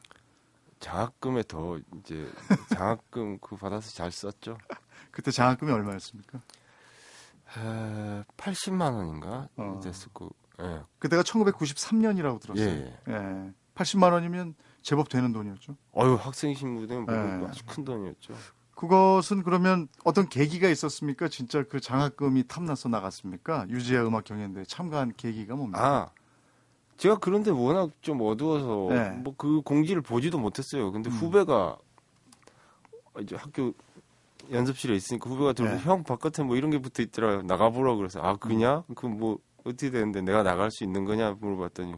장학금에 0.80 1.44
더 1.48 1.78
이제 1.98 2.32
장학금 2.78 3.40
그 3.40 3.56
받아서 3.58 3.92
잘 3.92 4.12
썼죠. 4.12 4.58
그때 5.12 5.32
장학금이 5.32 5.72
얼마였습니까? 5.72 6.42
에, 7.58 8.24
80만 8.38 8.94
원인가 8.94 9.50
어. 9.58 9.80
됐었고. 9.84 10.30
예. 10.62 10.82
그때가 11.00 11.24
1993년이라고 11.24 12.36
예. 12.36 12.40
들었어요. 12.40 12.70
예. 12.70 12.98
예. 13.08 13.54
80만 13.76 14.12
원이면 14.12 14.56
제법 14.82 15.10
되는 15.10 15.32
돈이었죠. 15.32 15.76
어유 15.98 16.16
학생 16.16 16.54
신분에 16.54 17.00
뭐 17.00 17.14
예. 17.14 17.48
아주 17.48 17.64
큰 17.66 17.84
돈이었죠. 17.84 18.34
그것은 18.80 19.44
그러면 19.44 19.90
어떤 20.06 20.30
계기가 20.30 20.70
있었습니까? 20.70 21.28
진짜 21.28 21.64
그 21.64 21.82
장학금이 21.82 22.48
탐나서 22.48 22.88
나갔습니까? 22.88 23.66
유지아 23.68 24.08
음악 24.08 24.24
경연대회 24.24 24.64
참가한 24.64 25.12
계기가 25.18 25.58
뭡니까? 25.58 25.86
아, 25.86 26.10
제가 26.96 27.18
그런데 27.18 27.52
워낙 27.52 27.92
좀 28.00 28.22
어두워서 28.22 28.88
네. 28.90 29.10
뭐그 29.10 29.64
공지를 29.66 30.02
보지도 30.02 30.40
못했어요. 30.40 30.94
근데 30.94 31.10
음. 31.10 31.12
후배가 31.12 31.78
이제 33.20 33.36
학교 33.36 33.74
연습실에 34.50 34.96
있으니까 34.96 35.30
후배가 35.30 35.52
들어서 35.52 35.76
네. 35.76 35.82
형 35.82 36.06
바깥에 36.06 36.44
뭐 36.44 36.56
이런 36.56 36.72
게 36.72 36.80
붙어 36.80 37.04
있더라 37.04 37.42
나가보라 37.42 37.96
그래서 37.96 38.22
아 38.22 38.38
그냐? 38.38 38.86
음. 38.88 38.96
그뭐 38.96 39.40
어떻게 39.66 39.92
되는데 39.92 40.22
내가 40.22 40.42
나갈 40.42 40.72
수 40.72 40.86
있는 40.86 41.04
거냐 41.04 41.36
물어봤더니 41.42 41.96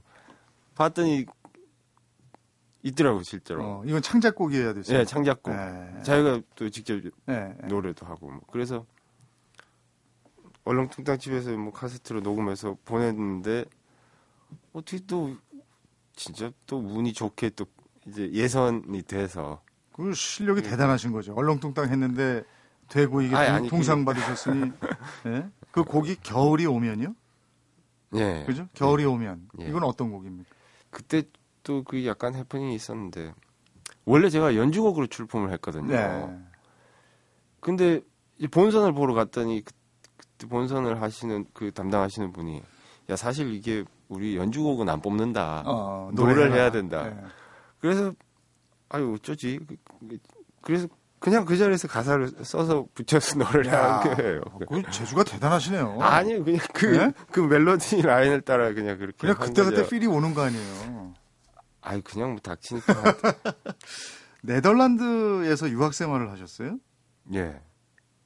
봤더니 0.74 1.28
있더라고 2.84 3.22
실제로. 3.24 3.64
어, 3.64 3.84
이건 3.86 4.02
창작곡이어야 4.02 4.74
됐어요. 4.74 5.00
예, 5.00 5.06
창작곡. 5.06 5.54
예. 5.54 6.04
자기가 6.04 6.42
또 6.56 6.70
직접 6.70 6.96
예, 7.30 7.56
예. 7.64 7.68
노래도 7.68 8.06
하고 8.06 8.30
뭐. 8.32 8.42
그래서 8.52 8.86
얼렁뚱땅 10.64 11.18
집에서 11.18 11.52
뭐 11.58 11.72
카세트로 11.74 12.22
녹음해서 12.22 12.78
보냈는데 12.86 13.66
어떻게 14.74 15.00
또 15.06 15.36
진짜 16.16 16.52
또 16.66 16.78
운이 16.80 17.14
좋게 17.14 17.52
또 17.52 17.66
이제 18.08 18.32
예선이 18.32 19.04
돼서 19.04 19.62
그 19.94 20.14
실력이 20.14 20.62
대단하신 20.62 21.12
거죠. 21.12 21.34
얼렁뚱땅 21.34 21.90
했는데 21.90 22.44
되고 22.90 23.22
이게 23.22 23.32
네. 23.36 23.48
아니, 23.48 23.70
동- 23.70 23.78
동상 23.78 24.06
받으셨으니 24.06 24.72
예? 25.28 25.50
그 25.72 25.84
곡이 25.84 26.18
겨울이 26.22 26.66
오면요? 26.66 27.16
예 28.16 28.44
그죠? 28.46 28.68
겨울이 28.74 29.06
오면 29.06 29.50
예. 29.62 29.66
이건 29.68 29.84
어떤 29.84 30.12
곡입니까? 30.12 30.50
그때 30.90 31.24
또 31.64 31.84
그 31.84 32.06
약간 32.06 32.34
해프닝이 32.36 32.74
있었는데 32.76 33.34
원래 34.06 34.30
제가 34.30 34.56
연주곡으로 34.56 35.08
출품을 35.08 35.52
했거든요. 35.54 35.88
네. 35.88 36.38
근데 37.60 38.02
이 38.38 38.48
본선을 38.48 38.94
보러 38.94 39.14
갔더니 39.14 39.64
그, 39.64 39.72
그때 40.18 40.48
본선을 40.48 41.02
하시는 41.02 41.46
그 41.54 41.72
담당하시는 41.72 42.32
분이 42.34 42.62
야 43.10 43.16
사실 43.16 43.54
이게 43.54 43.84
우리 44.10 44.36
연주곡은 44.38 44.90
안 44.90 45.02
뽑는다. 45.02 45.64
어, 45.66 46.10
노래를. 46.14 46.52
해야 46.54 46.72
된다. 46.72 47.04
네. 47.04 47.16
그래서 47.80 48.14
아유 48.90 49.14
어쩌지? 49.16 49.60
그- 49.68 49.78
그- 50.10 50.18
그래서 50.62 50.88
그냥 51.20 51.46
그 51.46 51.56
자리에서 51.56 51.88
가사를 51.88 52.30
써서 52.44 52.88
붙여서 52.96 53.38
노래를 53.38 53.68
야, 53.68 54.00
한 54.02 54.16
거예요. 54.16 54.42
그 54.68 54.82
재주가 54.92 55.24
대단하시네요. 55.24 56.00
아니요, 56.02 56.44
그냥 56.44 56.60
그, 56.74 56.86
네? 56.88 57.14
그 57.32 57.40
멜로디 57.42 58.02
라인을 58.02 58.42
따라 58.42 58.74
그냥 58.74 58.98
그렇게. 58.98 59.18
그냥 59.20 59.36
한 59.40 59.48
그때 59.48 59.64
그때 59.64 59.76
거죠. 59.78 59.90
feel이 59.90 60.08
오는 60.08 60.34
거 60.34 60.42
아니에요. 60.42 61.14
아이, 61.82 62.02
그냥 62.02 62.32
뭐 62.32 62.40
닥치니까. 62.40 62.94
네덜란드에서 64.44 65.70
유학 65.70 65.94
생활을 65.94 66.32
하셨어요? 66.32 66.78
예. 67.34 67.60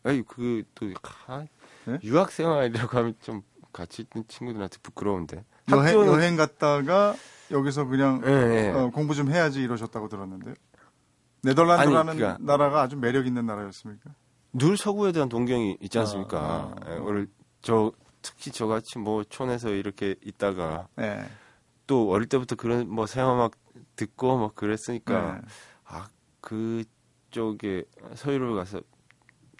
아이, 0.03 0.21
그, 0.23 0.63
또, 0.75 0.87
아, 1.27 1.45
네? 1.85 1.99
유학 2.03 2.31
생활이라고 2.31 2.97
하면 2.97 3.15
좀 3.21 3.41
같이 3.73 4.03
있는 4.13 4.25
친구들한테 4.27 4.77
부끄러운데. 4.81 5.43
여행, 5.71 5.97
학교는- 5.97 6.07
여행 6.07 6.35
갔다가 6.35 7.15
여기서 7.51 7.85
그냥 7.85 8.21
예, 8.25 8.29
예. 8.67 8.69
어, 8.71 8.89
공부 8.91 9.13
좀 9.15 9.31
해야지 9.31 9.61
이러셨다고 9.61 10.07
들었는데요. 10.09 10.53
네덜란드라는 11.43 12.09
아니, 12.09 12.19
그러니까- 12.19 12.43
나라가 12.43 12.81
아주 12.81 12.95
매력 12.97 13.27
있는 13.27 13.45
나라였습니까? 13.45 14.11
늘 14.53 14.77
서구에 14.77 15.11
대한 15.11 15.27
동경이 15.27 15.77
있지 15.81 15.99
않습니까? 15.99 16.39
아, 16.39 16.75
아, 16.85 16.91
예, 16.91 16.97
아. 16.97 17.01
오늘 17.01 17.27
저, 17.61 17.91
특히 18.21 18.51
저같이 18.51 18.99
뭐 18.99 19.23
촌에서 19.23 19.69
이렇게 19.71 20.15
있다가 20.23 20.87
네. 20.95 21.25
또 21.87 22.09
어릴 22.09 22.27
때부터 22.27 22.55
그런 22.55 22.89
뭐 22.89 23.05
새음악 23.05 23.51
듣고 23.95 24.37
뭐 24.37 24.51
그랬으니까 24.53 25.35
네. 25.35 25.47
아 25.85 26.07
그쪽에 26.41 27.83
서유를 28.15 28.55
가서 28.55 28.81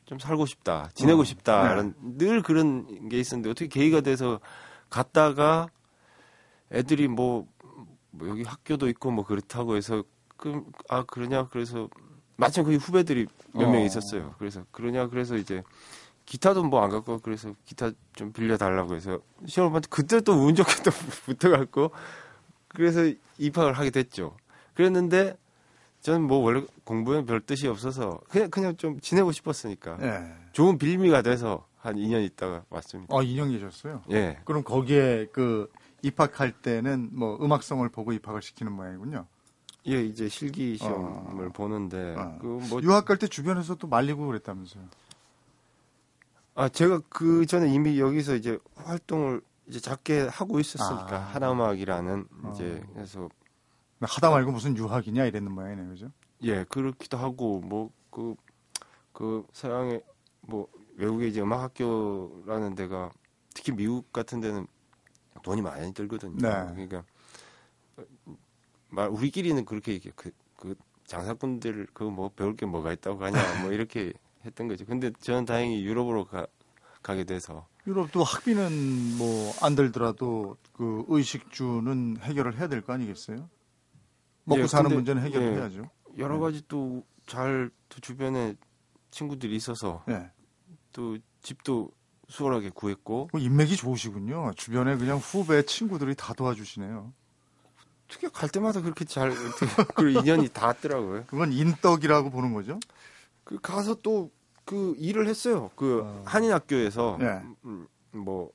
좀 0.05 0.19
살고 0.19 0.45
싶다 0.45 0.89
지내고 0.93 1.21
어, 1.21 1.23
싶다라는 1.23 1.95
늘 2.17 2.41
그런 2.41 3.09
게 3.09 3.19
있었는데 3.19 3.49
어떻게 3.49 3.67
계기가 3.67 4.01
돼서 4.01 4.39
갔다가 4.89 5.67
애들이 6.71 7.07
뭐, 7.07 7.47
뭐 8.11 8.27
여기 8.29 8.43
학교도 8.43 8.87
있고 8.89 9.11
뭐 9.11 9.25
그렇다고 9.25 9.75
해서 9.75 10.03
그 10.37 10.63
아 10.89 11.03
그러냐 11.03 11.47
그래서 11.47 11.89
마침 12.37 12.63
거기 12.63 12.75
후배들이 12.75 13.27
몇 13.53 13.67
어. 13.67 13.71
명 13.71 13.81
있었어요 13.81 14.35
그래서 14.37 14.65
그러냐 14.71 15.07
그래서 15.07 15.37
이제 15.37 15.63
기타도 16.25 16.63
뭐 16.63 16.81
안 16.83 16.89
갖고 16.89 17.19
그래서 17.19 17.53
기타 17.65 17.91
좀 18.13 18.31
빌려 18.33 18.57
달라고 18.57 18.95
해서 18.95 19.19
시험한테 19.45 19.87
그때 19.89 20.21
또 20.21 20.33
운 20.33 20.55
좋게 20.55 20.83
또 20.83 20.91
붙어갖고 21.25 21.91
그래서 22.67 23.01
입학을 23.37 23.73
하게 23.73 23.89
됐죠. 23.91 24.35
그랬는데 24.73 25.37
저는 26.01 26.23
뭐 26.23 26.39
원래 26.39 26.65
공부에 26.83 27.23
별 27.25 27.41
뜻이 27.41 27.67
없어서 27.67 28.19
그냥 28.29 28.49
그냥 28.49 28.77
좀 28.77 28.99
지내고 28.99 29.31
싶었으니까 29.31 29.97
네. 29.97 30.33
좋은 30.51 30.77
빌미가 30.77 31.21
돼서 31.21 31.65
한 31.77 31.95
2년 31.95 32.23
있다가 32.25 32.63
왔습니다. 32.69 33.15
어, 33.15 33.21
2년 33.21 33.51
계셨어요? 33.51 34.01
예. 34.11 34.39
그럼 34.45 34.63
거기에 34.63 35.27
그 35.31 35.71
입학할 36.01 36.51
때는 36.51 37.09
뭐 37.13 37.37
음악성을 37.41 37.87
보고 37.89 38.11
입학을 38.13 38.41
시키는 38.41 38.71
모양이군요. 38.71 39.25
예, 39.87 40.01
이제 40.03 40.27
실기 40.27 40.77
시험을 40.77 41.47
어. 41.47 41.51
보는데 41.51 42.15
어. 42.17 42.37
그뭐 42.41 42.81
유학 42.81 43.05
갈 43.05 43.17
때 43.17 43.27
주변에서 43.27 43.75
또 43.75 43.87
말리고 43.87 44.25
그랬다면서요. 44.27 44.83
아, 46.55 46.69
제가 46.69 47.01
그 47.09 47.45
전에 47.45 47.69
이미 47.69 47.99
여기서 47.99 48.35
이제 48.35 48.57
활동을 48.75 49.41
이제 49.67 49.79
작게 49.79 50.21
하고 50.27 50.59
있었으니까 50.59 51.15
아. 51.17 51.19
하나음악이라는 51.19 52.27
어. 52.43 52.51
이제 52.53 52.81
그래서 52.93 53.29
하다 53.99 54.29
말고 54.29 54.51
무슨 54.51 54.77
유학이냐 54.77 55.25
이랬는 55.25 55.51
모양이네요. 55.51 55.89
그죠? 55.89 56.11
예, 56.43 56.63
그렇기도 56.65 57.17
하고 57.17 57.59
뭐그그 57.59 59.47
서양의 59.51 60.01
뭐 60.41 60.67
외국의 60.95 61.29
이제 61.29 61.41
음악 61.41 61.61
학교라는 61.61 62.75
데가 62.75 63.11
특히 63.53 63.73
미국 63.73 64.13
같은 64.13 64.39
데는 64.39 64.65
돈이 65.43 65.61
많이 65.61 65.93
들거든요. 65.93 66.35
네. 66.37 66.49
그러니까 66.73 67.03
말 68.89 69.09
우리끼리는 69.09 69.65
그렇게 69.65 69.99
그, 70.15 70.31
그 70.55 70.75
장사꾼들 71.05 71.87
그 71.93 72.05
뭐 72.05 72.29
배울 72.29 72.55
게 72.55 72.65
뭐가 72.65 72.93
있다고 72.93 73.23
하냐 73.25 73.61
뭐 73.63 73.71
이렇게 73.73 74.13
했던 74.45 74.67
거죠. 74.67 74.85
근데 74.85 75.11
저는 75.19 75.45
다행히 75.45 75.83
유럽으로 75.83 76.25
가, 76.25 76.45
가게 77.01 77.23
돼서 77.23 77.67
유럽도 77.87 78.23
학비는 78.23 79.17
뭐 79.17 79.53
안 79.61 79.75
들더라도 79.75 80.57
그 80.73 81.05
의식주는 81.07 82.17
해결을 82.21 82.57
해야 82.57 82.67
될 82.67 82.81
거 82.81 82.93
아니겠어요? 82.93 83.49
먹고 84.45 84.61
예, 84.61 84.67
사는 84.67 84.93
문제는 84.93 85.21
해결을 85.23 85.53
예. 85.53 85.57
해야죠. 85.57 85.89
여러 86.17 86.39
가지 86.39 86.61
또잘 86.67 87.71
주변에 88.01 88.55
친구들이 89.11 89.55
있어서 89.55 90.03
예. 90.09 90.29
또 90.91 91.17
집도 91.41 91.89
수월하게 92.27 92.69
구했고 92.69 93.29
뭐 93.31 93.41
인맥이 93.41 93.75
좋으시군요. 93.75 94.51
주변에 94.55 94.97
그냥 94.97 95.17
후배 95.17 95.61
친구들이 95.63 96.15
다 96.15 96.33
도와주시네요. 96.33 97.13
어떻게 98.07 98.27
갈 98.29 98.49
때마다 98.49 98.81
그렇게 98.81 99.05
잘 99.05 99.29
어떻게 99.29 99.65
그 99.95 100.09
인연이 100.11 100.47
닿았더라고요. 100.49 101.25
그건 101.27 101.51
인덕이라고 101.53 102.29
보는 102.29 102.53
거죠. 102.53 102.79
그 103.43 103.59
가서 103.59 103.95
또 104.01 104.31
그 104.65 104.95
일을 104.97 105.27
했어요. 105.27 105.71
그 105.75 106.01
어. 106.03 106.23
한인 106.25 106.51
학교에서 106.51 107.17
예. 107.21 107.41
음, 107.65 107.87
뭐, 108.11 108.51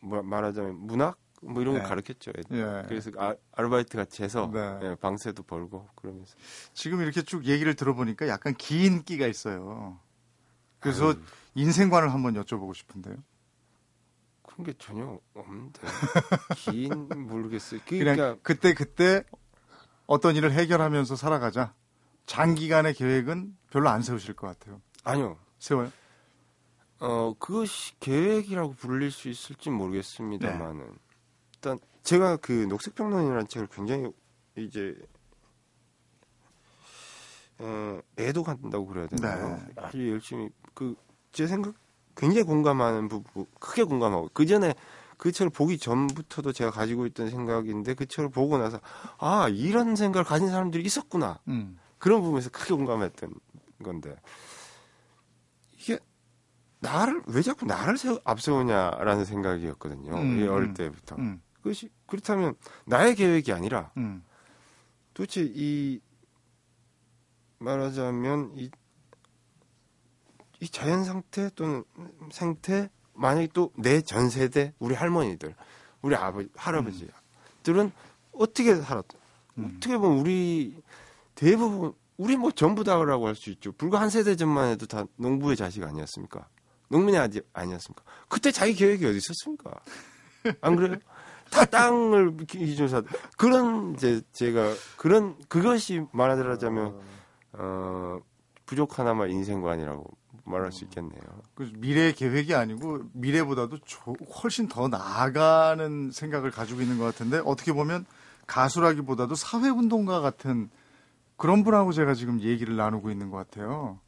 뭐 0.00 0.22
말하자면 0.22 0.74
문학 0.86 1.18
뭐 1.42 1.60
이런 1.60 1.74
거 1.74 1.80
예. 1.80 1.84
가르쳤죠. 1.84 2.32
예. 2.52 2.84
그래서 2.88 3.10
아, 3.18 3.34
아르바이트 3.52 3.96
같이 3.96 4.22
해서 4.22 4.50
네. 4.52 4.78
예, 4.82 4.94
방세도 4.96 5.42
벌고 5.42 5.88
그러면서 5.94 6.34
지금 6.72 7.02
이렇게 7.02 7.22
쭉 7.22 7.44
얘기를 7.44 7.74
들어보니까 7.74 8.26
약간 8.28 8.54
긴 8.54 9.02
끼가 9.04 9.26
있어요. 9.26 9.98
그래서 10.80 11.08
아유. 11.08 11.20
인생관을 11.54 12.12
한번 12.12 12.34
여쭤보고 12.34 12.74
싶은데요. 12.74 13.16
그런 14.42 14.64
게 14.64 14.72
전혀 14.78 15.18
없는데 15.34 15.80
긴 16.56 17.08
모르겠어요. 17.28 17.80
그냥 17.86 18.16
그러니까 18.16 18.40
그때 18.42 18.72
그때 18.74 19.22
어떤 20.06 20.36
일을 20.36 20.52
해결하면서 20.52 21.16
살아가자. 21.16 21.74
장기간의 22.26 22.94
계획은 22.94 23.56
별로 23.70 23.88
안 23.88 24.02
세우실 24.02 24.34
것 24.34 24.46
같아요. 24.46 24.80
아니요. 25.10 25.38
세워요? 25.58 25.90
어, 27.00 27.34
그것이 27.38 27.98
계획이라고 28.00 28.74
불릴 28.74 29.10
수 29.10 29.28
있을지 29.28 29.70
네. 29.70 29.76
모르겠습니다만은 29.76 30.98
일단 31.54 31.78
제가 32.02 32.36
그 32.36 32.52
녹색평론이라는 32.52 33.48
책을 33.48 33.68
굉장히 33.68 34.10
이제 34.56 34.94
어, 37.58 38.00
애도 38.18 38.42
간다고 38.42 38.86
그래야 38.86 39.06
되나요? 39.06 39.56
네. 39.56 39.72
아주 39.76 40.10
열심히 40.10 40.50
그 40.74 40.94
제 41.36 41.46
생각 41.46 41.74
굉장히 42.16 42.44
공감하는 42.44 43.08
부분 43.08 43.44
크게 43.60 43.84
공감하고 43.84 44.30
그 44.32 44.46
전에 44.46 44.74
그 45.18 45.32
책을 45.32 45.50
보기 45.50 45.76
전부터도 45.76 46.54
제가 46.54 46.70
가지고 46.70 47.04
있던 47.04 47.28
생각인데 47.28 47.92
그 47.92 48.06
책을 48.06 48.30
보고 48.30 48.56
나서 48.56 48.80
아 49.18 49.46
이런 49.50 49.96
생각을 49.96 50.24
가진 50.24 50.48
사람들이 50.48 50.82
있었구나 50.82 51.38
음. 51.48 51.78
그런 51.98 52.22
부분에서 52.22 52.48
크게 52.48 52.72
공감했던 52.72 53.34
건데 53.82 54.16
나를 56.80 57.22
왜 57.26 57.42
자꾸 57.42 57.66
나를 57.66 57.96
세우, 57.98 58.20
앞세우냐라는 58.24 59.24
생각이었거든요. 59.24 60.14
음, 60.16 60.38
이 60.40 60.46
어릴 60.46 60.68
음, 60.70 60.74
때부터. 60.74 61.16
음. 61.16 61.40
그것이 61.54 61.90
그렇다면 62.06 62.54
나의 62.84 63.14
계획이 63.16 63.52
아니라 63.52 63.90
음. 63.96 64.22
도대체 65.14 65.42
이 65.54 66.00
말하자면 67.58 68.52
이, 68.56 68.70
이 70.60 70.68
자연 70.68 71.04
상태 71.04 71.50
또는 71.54 71.84
생태 72.30 72.90
만약에 73.14 73.48
또 73.52 73.72
내 73.78 74.00
전 74.02 74.28
세대 74.28 74.74
우리 74.78 74.94
할머니들 74.94 75.54
우리 76.02 76.14
아버지 76.14 76.48
할아버지들은 76.54 77.90
어떻게 78.32 78.74
살았다 78.76 79.18
음. 79.58 79.76
어떻게 79.78 79.96
보면 79.96 80.18
우리 80.18 80.80
대부분 81.34 81.94
우리 82.18 82.36
뭐 82.36 82.50
전부 82.52 82.84
다라고 82.84 83.26
할 83.26 83.34
수 83.34 83.50
있죠 83.50 83.72
불과 83.72 84.00
한 84.00 84.10
세대 84.10 84.36
전만 84.36 84.68
해도 84.70 84.86
다 84.86 85.04
농부의 85.16 85.56
자식 85.56 85.82
아니었습니까 85.82 86.46
농민의 86.88 87.20
아지 87.20 87.40
아니었습니까 87.52 88.02
그때 88.28 88.50
자기 88.50 88.74
계획이 88.74 89.04
어디 89.06 89.16
있었습니까 89.18 89.70
안 90.60 90.76
그래요 90.76 90.96
다 91.50 91.64
땅을 91.64 92.36
기준으로 92.46 92.88
사 92.88 93.02
그런 93.36 93.94
이제 93.94 94.20
제가 94.32 94.72
그런 94.96 95.36
그것이 95.48 96.04
말하자면 96.12 97.00
어 97.54 98.18
부족하나마 98.66 99.26
인생관이라고 99.26 100.04
말할 100.44 100.70
수 100.70 100.84
있겠네요. 100.84 101.20
그 101.54 101.70
미래 101.76 102.12
계획이 102.12 102.54
아니고 102.54 103.00
미래보다도 103.12 103.78
조- 103.84 104.12
훨씬 104.42 104.68
더 104.68 104.86
나아가는 104.88 106.10
생각을 106.12 106.50
가지고 106.52 106.82
있는 106.82 106.98
것 106.98 107.04
같은데 107.04 107.40
어떻게 107.44 107.72
보면 107.72 108.06
가수라기보다도 108.46 109.34
사회운동가 109.34 110.20
같은 110.20 110.70
그런 111.36 111.64
분하고 111.64 111.92
제가 111.92 112.14
지금 112.14 112.40
얘기를 112.40 112.76
나누고 112.76 113.10
있는 113.10 113.30
것 113.30 113.36
같아요. 113.38 113.98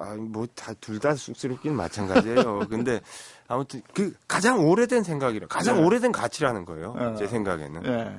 아, 0.00 0.14
뭐 0.16 0.46
다 0.54 0.74
둘 0.80 0.98
다 0.98 1.14
쑥스럽긴 1.14 1.74
마찬가지예요. 1.76 2.60
근데 2.70 3.00
아무튼 3.48 3.82
그 3.94 4.14
가장 4.28 4.60
오래된 4.66 5.02
생각이라 5.02 5.46
가장 5.48 5.76
네. 5.76 5.82
오래된 5.84 6.12
가치라는 6.12 6.64
거예요. 6.64 6.94
네. 6.94 7.14
제 7.16 7.26
생각에는. 7.26 7.84
예. 7.86 8.18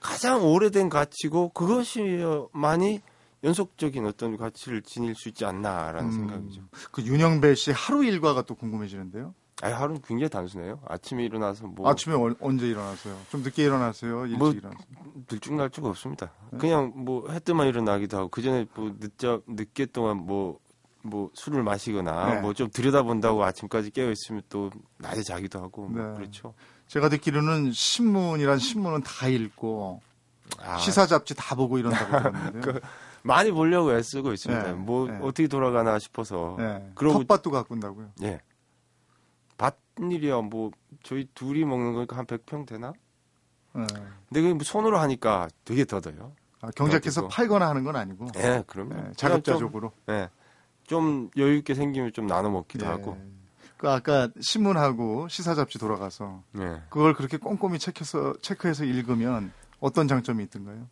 가장 0.00 0.44
오래된 0.44 0.88
가치고 0.88 1.50
그것이만이 1.50 3.00
연속적인 3.44 4.06
어떤 4.06 4.36
가치를 4.36 4.82
지닐 4.82 5.14
수 5.14 5.28
있지 5.28 5.44
않나라는 5.44 6.10
음. 6.10 6.12
생각이죠. 6.12 6.62
그 6.90 7.02
윤영배 7.02 7.54
씨 7.54 7.70
하루 7.72 8.04
일과가 8.04 8.42
또 8.42 8.54
궁금해지는데요. 8.54 9.34
아니, 9.60 9.74
하루는 9.74 10.00
굉장히 10.06 10.28
단순해요. 10.28 10.80
아침에 10.86 11.24
일어나서 11.24 11.66
뭐 11.66 11.88
아침에 11.90 12.14
어- 12.14 12.34
언제 12.40 12.68
일어나세요? 12.68 13.16
좀 13.30 13.42
늦게 13.42 13.64
일어나세요? 13.64 14.24
일찍 14.26 14.38
뭐- 14.38 14.52
일어나세요? 14.52 14.86
들쭉날쭉 15.26 15.84
없습니다. 15.86 16.30
네? 16.52 16.58
그냥 16.58 16.92
뭐 16.94 17.28
해 17.30 17.40
뜨만 17.40 17.66
일어나기도 17.66 18.16
하고 18.16 18.28
그 18.28 18.40
전에 18.40 18.66
뭐 18.76 18.92
늦자 19.00 19.40
늦게 19.48 19.86
동안 19.86 20.18
뭐 20.18 20.58
뭐 21.02 21.30
술을 21.34 21.62
마시거나 21.62 22.34
네. 22.34 22.40
뭐좀 22.40 22.70
들여다본다고 22.70 23.44
아침까지 23.44 23.90
깨어 23.90 24.10
있으면 24.10 24.42
또 24.48 24.70
낮에 24.98 25.22
자기도 25.22 25.60
하고 25.62 25.86
뭐 25.88 26.02
네. 26.02 26.14
그렇죠. 26.16 26.54
제가 26.88 27.08
듣기로는 27.08 27.72
신문이란 27.72 28.58
신문은 28.58 29.02
다 29.02 29.28
읽고 29.28 30.00
아, 30.60 30.76
시사 30.78 31.06
잡지 31.06 31.34
다 31.34 31.54
보고 31.54 31.78
이런다고 31.78 32.10
들었는데요. 32.32 32.60
그- 32.62 32.80
많이 33.22 33.50
보려고 33.50 33.92
애쓰고 33.92 34.32
있습니다. 34.32 34.62
네, 34.62 34.72
뭐 34.72 35.06
네. 35.08 35.18
어떻게 35.22 35.48
돌아가나 35.48 35.98
싶어서 35.98 36.54
네. 36.58 36.90
그러고- 36.94 37.18
텃밭도 37.26 37.50
가꾼다고요. 37.50 38.10
예. 38.22 38.40
밭일이야 39.56 40.40
뭐 40.42 40.70
저희 41.02 41.28
둘이 41.34 41.64
먹는 41.64 41.94
거니까 41.94 42.16
한 42.16 42.26
100평 42.26 42.66
되나? 42.66 42.92
네. 43.74 43.84
근데 44.28 44.42
그뭐 44.42 44.58
손으로 44.62 44.98
하니까 44.98 45.48
되게 45.64 45.84
더뎌요. 45.84 46.32
아, 46.60 46.70
경작해서. 46.74 47.28
팔거나 47.28 47.68
하는 47.68 47.84
건 47.84 47.94
아니고 47.96 48.28
예, 48.36 48.62
그러면 48.66 48.96
네, 48.96 49.00
그냥 49.02 49.14
자급자족으로. 49.16 49.92
좀, 50.06 50.14
예. 50.14 50.28
좀 50.88 51.30
여유 51.36 51.56
있게 51.58 51.74
생기면 51.74 52.12
좀 52.12 52.26
나눠 52.26 52.50
먹기도 52.50 52.86
예. 52.86 52.90
하고. 52.90 53.16
그 53.76 53.88
아까 53.88 54.28
신문하고 54.40 55.28
시사 55.28 55.54
잡지 55.54 55.78
돌아가서 55.78 56.42
예. 56.58 56.82
그걸 56.88 57.14
그렇게 57.14 57.36
꼼꼼히 57.36 57.78
체크해서 57.78 58.34
체크해서 58.40 58.84
읽으면 58.84 59.52
어떤 59.78 60.08
장점이 60.08 60.42
있던가요? 60.44 60.88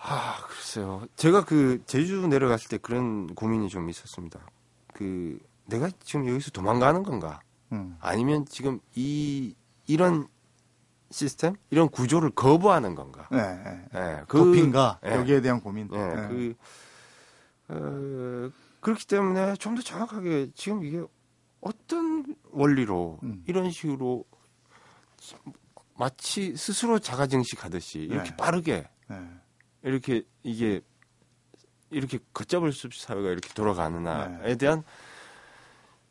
아, 0.00 0.36
글쎄요. 0.46 1.06
제가 1.16 1.44
그 1.44 1.82
제주 1.86 2.28
내려갔을 2.28 2.68
때 2.68 2.78
그런 2.78 3.34
고민이 3.34 3.68
좀 3.68 3.90
있었습니다. 3.90 4.38
그 4.94 5.40
내가 5.66 5.90
지금 6.04 6.28
여기서 6.28 6.52
도망가는 6.52 7.02
건가? 7.02 7.40
음. 7.72 7.96
아니면 8.00 8.46
지금 8.46 8.78
이 8.94 9.54
이런 9.86 10.28
시스템, 11.10 11.54
이런 11.70 11.88
구조를 11.88 12.30
거부하는 12.30 12.94
건가? 12.94 13.26
네, 13.32 13.38
네. 13.38 13.84
예. 13.94 14.22
그 14.28 14.38
도핑가 14.38 15.00
예. 15.06 15.14
여기에 15.14 15.40
대한 15.40 15.60
고민. 15.60 15.88
예, 15.92 15.96
네. 15.96 16.28
그, 16.28 16.54
어, 17.68 18.50
그렇기 18.80 19.06
때문에 19.06 19.56
좀 19.56 19.74
더 19.76 19.82
정확하게 19.82 20.50
지금 20.54 20.84
이게 20.84 21.02
어떤 21.60 22.36
원리로 22.50 23.18
음. 23.22 23.42
이런 23.46 23.70
식으로 23.70 24.24
마치 25.96 26.56
스스로 26.56 26.98
자가 26.98 27.26
증식하듯이 27.26 28.00
이렇게 28.00 28.30
네. 28.30 28.36
빠르게 28.36 28.88
네. 29.08 29.16
이렇게 29.82 30.22
이게 30.42 30.80
이렇게 31.90 32.18
걷잡을 32.32 32.72
수 32.72 32.86
없이 32.86 33.02
사회가 33.02 33.30
이렇게 33.30 33.52
돌아가느냐에 33.54 34.56
대한 34.56 34.84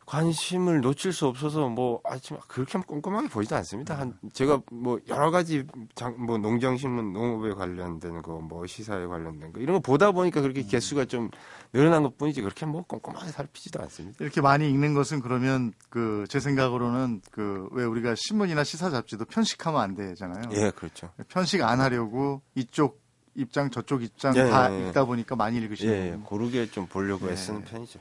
관심을 0.08 0.80
놓칠 0.80 1.12
수 1.12 1.28
없어서 1.28 1.68
뭐 1.68 2.00
아침 2.06 2.38
그렇게 2.48 2.80
꼼꼼하게 2.80 3.28
보이지 3.28 3.54
않습니다. 3.56 4.00
한 4.00 4.18
제가 4.32 4.62
뭐 4.72 5.00
여러 5.10 5.32
가지 5.32 5.66
장, 5.96 6.16
뭐 6.26 6.38
농장신문 6.38 7.12
농업에 7.14 7.54
관련된 7.54 8.22
거 8.22 8.38
뭐 8.40 8.66
시사에 8.66 9.06
관련된 9.06 9.52
거 9.52 9.60
이런 9.60 9.76
거 9.76 9.80
보다 9.82 10.12
보니까 10.14 10.40
그렇게 10.42 10.64
개수가 10.64 11.06
좀 11.06 11.30
늘어난 11.74 12.04
것뿐이지 12.04 12.42
그렇게 12.42 12.66
뭐 12.66 12.84
꼼꼼하게 12.84 13.32
살피지도 13.32 13.82
않습니다. 13.84 14.18
이렇게 14.24 14.40
많이 14.40 14.70
읽는 14.70 14.94
것은 14.94 15.20
그러면 15.22 15.74
그 15.90 16.26
제 16.30 16.40
생각으로는 16.40 17.22
그 17.32 17.68
왜 17.72 17.84
우리가 17.84 18.16
신문이나 18.16 18.64
시사 18.64 18.90
잡지도 18.90 19.26
편식하면 19.26 19.82
안 19.82 19.94
되잖아요. 19.96 20.50
예, 20.54 20.72
그렇죠. 20.72 21.10
편식 21.28 21.62
안 21.64 21.82
하려고 21.82 22.42
이쪽 22.56 23.02
입장 23.36 23.70
저쪽 23.70 24.04
입장 24.04 24.36
예, 24.38 24.46
다 24.50 24.72
예, 24.74 24.84
예. 24.84 24.88
읽다 24.88 25.04
보니까 25.06 25.36
많이 25.36 25.58
읽으시는 25.58 25.94
예, 25.94 26.12
예. 26.14 26.20
고르게 26.24 26.72
좀 26.72 26.88
보려고 26.88 27.28
예. 27.28 27.34
애쓰는 27.34 27.66
편이죠. 27.66 28.00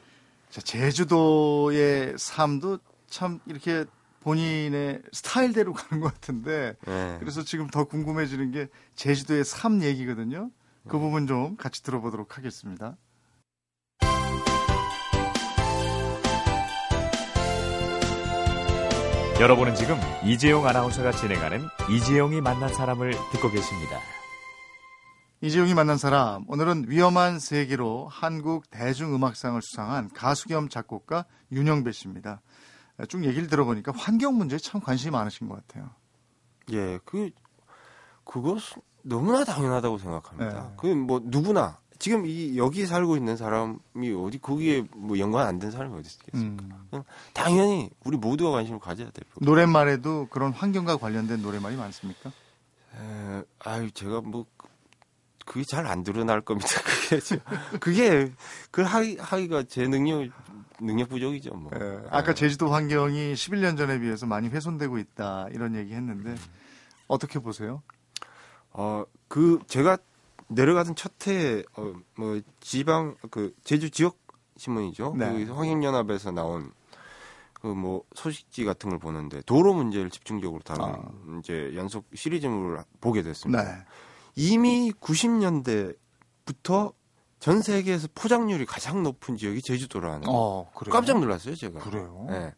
자, 0.57 0.63
제주도의 0.63 2.15
삶도 2.17 2.79
참 3.11 3.41
이렇게 3.45 3.85
본인의 4.21 5.03
스타일대로 5.13 5.75
가는 5.77 6.01
것 6.01 6.15
같은데 6.15 6.75
예. 6.89 7.17
그래서 7.21 7.43
지금 7.43 7.67
더 7.67 7.85
궁금해지는 7.85 8.53
게 8.53 8.69
제주도의 8.95 9.45
삶 9.45 9.83
얘기거든요. 9.83 10.45
네. 10.45 10.89
그 10.89 10.99
부분 10.99 11.27
좀 11.27 11.57
같이 11.59 11.83
들어보도록 11.83 12.39
하겠습니다. 12.39 12.97
여러분은 19.39 19.75
지금 19.75 20.01
이재용 20.25 20.67
아나운서가 20.67 21.13
진행하는 21.13 21.61
이재용이 21.91 22.41
만난 22.41 22.73
사람을 22.73 23.11
듣고 23.33 23.51
계십니다. 23.51 24.01
이재용이 25.47 25.75
만난 25.75 25.97
사람 25.97 26.45
오늘은 26.49 26.87
위험한 26.89 27.39
세계로 27.39 28.09
한국 28.11 28.69
대중음악상을 28.71 29.63
수상한 29.63 30.11
가수 30.13 30.49
겸 30.49 30.69
작곡가 30.69 31.25
윤영배 31.53 31.93
씨입니다. 31.93 32.41
쭉 33.09 33.25
얘기를 33.25 33.47
들어보니까 33.47 33.93
환경 33.95 34.37
문제에 34.39 34.59
참 34.59 34.81
관심이 34.81 35.13
많으신 35.13 35.49
것 35.49 35.65
같아요. 35.69 35.91
예, 36.73 36.99
그 37.05 37.31
그것은 38.25 38.83
너무나 39.03 39.45
당연하다고 39.45 39.99
생각합니다. 39.99 40.63
네. 40.71 40.75
그뭐 40.79 41.21
누구나 41.23 41.79
지금 42.01 42.27
이 42.27 42.59
여기 42.59 42.85
살고 42.85 43.17
있는 43.17 43.37
사람이 43.37 44.13
어디 44.19 44.39
거기에 44.39 44.85
뭐 44.97 45.17
연관 45.21 45.47
안 45.47 45.61
된 45.61 45.71
사람이 45.71 45.97
어디 45.97 46.09
있겠습니까? 46.13 46.77
음, 46.93 47.03
당연히 47.35 47.89
우리 48.05 48.17
모두가 48.17 48.51
관심을 48.51 48.81
가져야 48.81 49.11
될 49.11 49.23
부분. 49.31 49.47
노랫말에도 49.47 50.27
그런 50.29 50.53
환경과 50.53 50.97
관련된 50.97 51.41
노랫말이 51.41 51.77
많습니까? 51.77 52.33
에, 52.99 53.43
아유 53.61 53.93
제가 53.93 54.23
뭐 54.23 54.45
그- 55.47 55.53
그게 55.55 55.65
잘 55.65 55.87
안 55.87 56.03
드러날 56.03 56.41
겁니다. 56.43 56.69
그게 57.81 57.81
그게 57.81 58.33
그 58.71 58.83
하기 58.83 59.17
하기가 59.19 59.63
제 59.65 59.87
능력 59.89 60.29
능력 60.81 61.09
부족이죠. 61.09 61.55
뭐. 61.55 61.71
예, 61.75 62.01
아까 62.11 62.35
제주도 62.35 62.69
환경이 62.69 63.33
11년 63.33 63.79
전에 63.79 63.99
비해서 63.99 64.27
많이 64.27 64.49
훼손되고 64.49 64.99
있다 64.99 65.49
이런 65.53 65.75
얘기 65.75 65.95
했는데 65.95 66.35
어떻게 67.09 67.39
보세요? 67.39 67.83
어, 68.73 69.05
그, 69.29 69.59
제가 69.69 69.97
내려가던 70.49 70.97
첫 70.97 71.13
해에, 71.27 71.63
어, 71.77 71.95
뭐, 72.17 72.39
지방, 72.61 73.17
그, 73.31 73.55
제주 73.65 73.89
지역 73.91 74.19
신문이죠. 74.59 75.15
네. 75.17 75.47
그 75.47 75.53
황행연합에서 75.53 76.31
나온, 76.33 76.73
그 77.55 77.69
뭐, 77.69 78.03
소식지 78.15 78.65
같은 78.67 78.91
걸 78.91 78.99
보는데, 78.99 79.41
도로 79.47 79.73
문제를 79.73 80.11
집중적으로 80.11 80.61
다룬, 80.63 80.85
아. 80.91 81.39
이제 81.39 81.73
연속 81.75 82.05
시리즈물을 82.15 82.85
보게 83.01 83.23
됐습니다. 83.23 83.63
네. 83.65 83.85
이미 84.37 84.93
90년대부터 84.93 86.93
전 87.41 87.63
세계에서 87.63 88.09
포장률이 88.15 88.67
가장 88.67 89.03
높은 89.03 89.37
지역이 89.37 89.63
제주도라는. 89.63 90.23
거. 90.23 90.33
어, 90.33 90.71
그래요. 90.75 90.93
깜짝 90.93 91.21
놀랐어요, 91.21 91.55
제가. 91.55 91.81
그래요. 91.81 92.27
예. 92.31 92.53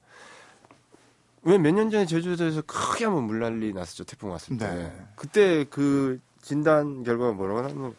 왜몇 1.42 1.74
년 1.74 1.90
전에 1.90 2.04
제주도에서 2.04 2.62
크게 2.62 3.04
한번 3.06 3.24
물난리 3.24 3.72
났었죠 3.72 4.04
태풍 4.04 4.30
왔을 4.30 4.58
때 4.58 4.66
네. 4.66 4.92
그때 5.14 5.64
그 5.64 6.20
진단 6.42 7.04
결과가 7.04 7.32
뭐라고 7.32 7.60
하면 7.60 7.94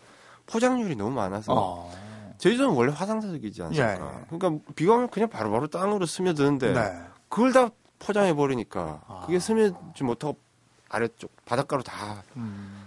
포장률이 0.46 0.96
너무 0.96 1.12
많아서 1.12 1.54
어. 1.56 1.92
제주도는 2.38 2.76
원래 2.76 2.92
화산사적이지 2.92 3.64
않습니까? 3.64 4.20
예. 4.22 4.26
그러니까 4.30 4.64
비가 4.76 4.94
오면 4.94 5.10
그냥 5.10 5.30
바로 5.30 5.50
바로 5.52 5.68
땅으로 5.68 6.06
스며드는데 6.06 6.74
네. 6.74 7.02
그걸 7.30 7.54
다 7.54 7.70
포장해 7.98 8.34
버리니까 8.34 9.02
아. 9.08 9.24
그게 9.26 9.40
스며지 9.40 10.04
못하고 10.04 10.38
아래쪽 10.90 11.32
바닷가로 11.46 11.82
다 11.82 12.24
음, 12.36 12.86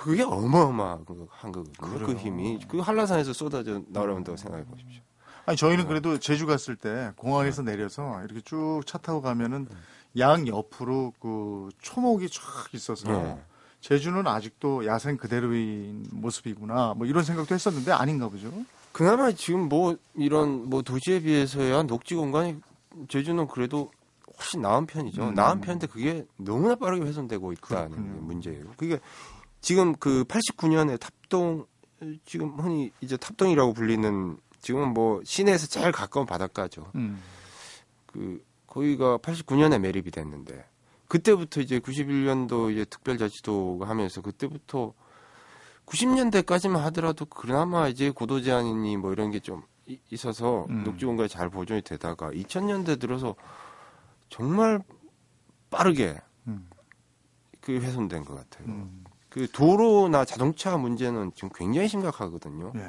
그게 0.00 0.22
어마어마한 0.22 1.04
거거든요. 1.04 1.66
그 1.78 2.06
그래요. 2.06 2.18
힘이 2.18 2.58
그 2.66 2.78
한라산에서 2.78 3.34
쏟아져 3.34 3.82
나온다고 3.88 4.34
생각해 4.36 4.64
보십시오. 4.64 5.02
아니 5.44 5.56
저희는 5.58 5.86
그래도 5.86 6.18
제주 6.18 6.46
갔을 6.46 6.74
때 6.76 7.12
공항에서 7.16 7.62
내려서 7.62 8.22
이렇게 8.24 8.40
쭉 8.40 8.80
차 8.86 8.96
타고 8.96 9.20
가면은 9.20 9.68
양 10.18 10.46
옆으로 10.48 11.12
그 11.20 11.68
초목이 11.82 12.30
쫙 12.30 12.42
있어서 12.72 13.10
네. 13.12 13.42
제주는 13.80 14.26
아직도 14.26 14.86
야생 14.86 15.18
그대로인 15.18 16.06
모습이구나 16.12 16.94
뭐 16.96 17.06
이런 17.06 17.22
생각도 17.22 17.54
했었는데 17.54 17.92
아닌가 17.92 18.28
보죠. 18.28 18.50
그나마 18.92 19.30
지금 19.32 19.68
뭐 19.68 19.96
이런 20.14 20.68
뭐 20.70 20.80
도시에 20.80 21.20
비해서야 21.20 21.82
녹지 21.82 22.14
공간이 22.14 22.56
제주는 23.08 23.46
그래도 23.48 23.90
훨씬 24.38 24.62
나은 24.62 24.86
편이죠. 24.86 25.28
음. 25.28 25.34
나은 25.34 25.60
편인데 25.60 25.88
그게 25.88 26.26
너무나 26.38 26.74
빠르게 26.74 27.04
훼손되고 27.04 27.52
있다는. 27.52 27.90
게 27.90 28.20
문제예요. 28.20 28.64
그게 28.78 28.98
지금 29.60 29.94
그 29.94 30.24
89년에 30.24 30.98
탑동 30.98 31.66
지금 32.24 32.58
흔히 32.58 32.90
이제 33.00 33.16
탑동이라고 33.16 33.72
불리는 33.74 34.38
지금은 34.60 34.94
뭐 34.94 35.20
시내에서 35.24 35.66
제일 35.66 35.92
가까운 35.92 36.26
바닷가죠. 36.26 36.90
음. 36.94 37.22
그 38.06 38.42
거기가 38.66 39.18
89년에 39.18 39.78
매립이 39.78 40.10
됐는데 40.10 40.64
그때부터 41.08 41.60
이제 41.60 41.78
91년도 41.80 42.72
이제 42.72 42.84
특별자치도가 42.84 43.88
하면서 43.88 44.20
그때부터 44.20 44.94
90년대까지만 45.86 46.76
하더라도 46.84 47.24
그나마 47.26 47.88
이제 47.88 48.10
고도 48.10 48.40
제한이니 48.40 48.96
뭐 48.96 49.12
이런 49.12 49.30
게 49.30 49.40
좀 49.40 49.62
있어서 50.10 50.66
음. 50.70 50.84
녹지 50.84 51.04
공간이 51.04 51.28
잘 51.28 51.50
보존이 51.50 51.82
되다가 51.82 52.30
2000년대 52.30 53.00
들어서 53.00 53.34
정말 54.28 54.80
빠르게 55.70 56.16
음. 56.46 56.68
그 57.60 57.78
훼손된 57.78 58.24
것 58.24 58.34
같아요. 58.34 58.68
음. 58.68 59.04
그 59.30 59.48
도로나 59.50 60.24
자동차 60.24 60.76
문제는 60.76 61.32
지금 61.34 61.48
굉장히 61.54 61.88
심각하거든요. 61.88 62.72
예. 62.74 62.80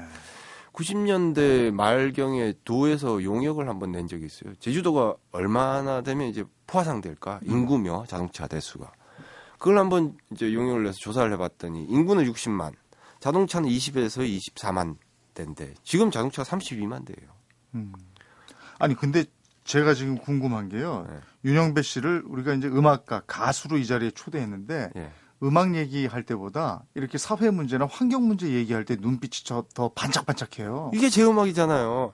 90년대 0.73 1.71
말경에 1.71 2.53
도에서 2.63 3.23
용역을 3.23 3.69
한번 3.69 3.91
낸 3.91 4.07
적이 4.07 4.25
있어요. 4.25 4.53
제주도가 4.55 5.15
얼마나 5.31 6.01
되면 6.01 6.27
이제 6.27 6.43
포화상 6.65 7.01
될까? 7.01 7.39
인구며 7.43 8.05
자동차 8.07 8.47
대수가. 8.47 8.91
그걸 9.59 9.77
한번 9.77 10.17
이제 10.31 10.53
용역을 10.53 10.83
내서 10.83 10.97
조사를 10.97 11.31
해봤더니 11.33 11.83
인구는 11.83 12.25
60만, 12.31 12.73
자동차는 13.19 13.69
20에서 13.69 14.27
24만 14.27 14.95
대인데 15.33 15.75
지금 15.83 16.09
자동차가 16.09 16.49
32만 16.49 17.05
대예요. 17.05 17.31
음. 17.75 17.93
아니 18.79 18.95
근데 18.95 19.25
제가 19.63 19.93
지금 19.93 20.17
궁금한 20.17 20.69
게요. 20.69 21.05
네. 21.07 21.19
윤영배 21.45 21.83
씨를 21.83 22.23
우리가 22.25 22.53
이제 22.53 22.67
음악가 22.67 23.21
가수로 23.27 23.77
이 23.77 23.85
자리에 23.85 24.11
초대했는데 24.11 24.91
예. 24.95 25.11
음악 25.43 25.75
얘기할 25.75 26.23
때보다 26.23 26.83
이렇게 26.93 27.17
사회 27.17 27.49
문제나 27.49 27.87
환경 27.89 28.27
문제 28.27 28.47
얘기할 28.51 28.85
때 28.85 28.95
눈빛이 28.99 29.43
저 29.43 29.65
더 29.73 29.89
반짝반짝해요. 29.89 30.91
이게 30.93 31.09
제 31.09 31.23
음악이잖아요. 31.23 32.13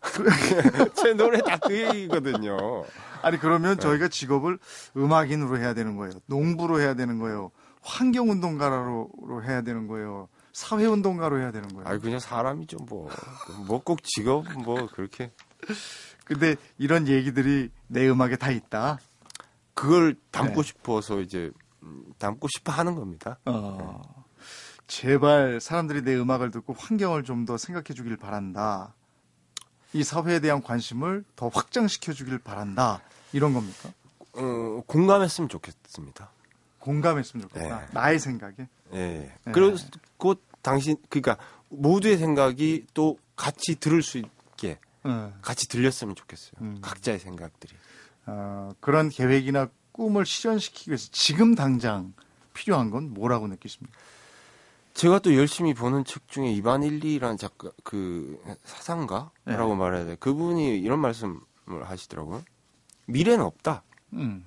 제 0.96 1.14
노래 1.14 1.38
다 1.40 1.56
그 1.58 1.76
얘기거든요. 1.88 2.84
아니 3.22 3.38
그러면 3.38 3.76
네. 3.76 3.80
저희가 3.82 4.08
직업을 4.08 4.58
음악인으로 4.96 5.58
해야 5.58 5.74
되는 5.74 5.96
거예요. 5.96 6.14
농부로 6.26 6.80
해야 6.80 6.94
되는 6.94 7.18
거예요. 7.18 7.50
환경 7.82 8.30
운동가로 8.30 9.08
해야 9.44 9.62
되는 9.62 9.86
거예요. 9.86 10.28
사회 10.52 10.86
운동가로 10.86 11.38
해야 11.40 11.50
되는 11.52 11.68
거예요. 11.72 11.86
아니 11.88 12.00
그냥 12.00 12.18
사람이죠 12.18 12.78
뭐. 12.88 13.08
뭐 13.66 13.78
꼭 13.80 14.02
직업 14.02 14.44
뭐 14.64 14.86
그렇게 14.92 15.30
근데 16.24 16.56
이런 16.78 17.06
얘기들이 17.08 17.70
내 17.86 18.08
음악에 18.08 18.36
다 18.36 18.50
있다. 18.50 18.98
그걸 19.74 20.16
담고 20.30 20.62
네. 20.62 20.68
싶어서 20.68 21.20
이제 21.20 21.38
음, 21.46 21.52
담고 22.22 22.48
싶어 22.56 22.70
하는 22.72 22.94
겁니다. 22.94 23.38
어, 23.44 24.00
제발 24.86 25.60
사람들이 25.60 26.02
내 26.02 26.14
음악을 26.16 26.50
듣고 26.52 26.72
환경을 26.74 27.24
좀 27.24 27.44
더 27.44 27.56
생각해 27.58 27.86
주길 27.94 28.16
바란다. 28.16 28.94
이 29.92 30.04
사회에 30.04 30.40
대한 30.40 30.62
관심을 30.62 31.24
더 31.36 31.48
확장시켜 31.48 32.12
주길 32.12 32.38
바란다. 32.38 33.00
이런 33.32 33.52
겁니까? 33.52 33.90
어, 34.34 34.82
공감했으면 34.86 35.48
좋겠습니다. 35.48 36.30
공감했으면 36.78 37.48
좋겠다. 37.48 37.80
네. 37.80 37.86
나의 37.92 38.18
생각에. 38.18 38.54
예. 38.92 38.96
네. 39.44 39.52
그리고 39.52 39.76
곧 40.16 40.42
당신 40.62 40.96
그러니까 41.08 41.36
모두의 41.68 42.16
생각이 42.18 42.86
또 42.94 43.18
같이 43.36 43.74
들을 43.80 44.02
수 44.02 44.18
있게 44.18 44.78
어, 45.04 45.32
같이 45.42 45.68
들렸으면 45.68 46.14
좋겠어요. 46.14 46.52
음. 46.60 46.78
각자의 46.80 47.18
생각들이. 47.18 47.74
어, 48.26 48.70
그런 48.80 49.08
계획이나 49.08 49.68
꿈을 49.92 50.26
실현시키기 50.26 50.90
위해서 50.90 51.08
지금 51.12 51.54
당장 51.54 52.12
필요한 52.54 52.90
건 52.90 53.12
뭐라고 53.14 53.46
느끼십니까? 53.48 53.96
제가 54.94 55.20
또 55.20 55.34
열심히 55.36 55.72
보는 55.74 56.04
책 56.04 56.28
중에 56.28 56.50
이반일리라는 56.52 57.38
작가 57.38 57.70
그 57.82 58.38
사상가라고 58.64 59.32
네. 59.44 59.74
말해야 59.74 60.04
돼. 60.04 60.16
그분이 60.16 60.78
이런 60.78 60.98
말씀을 61.00 61.38
하시더라고요. 61.82 62.42
미래는 63.06 63.44
없다. 63.44 63.82
음, 64.12 64.44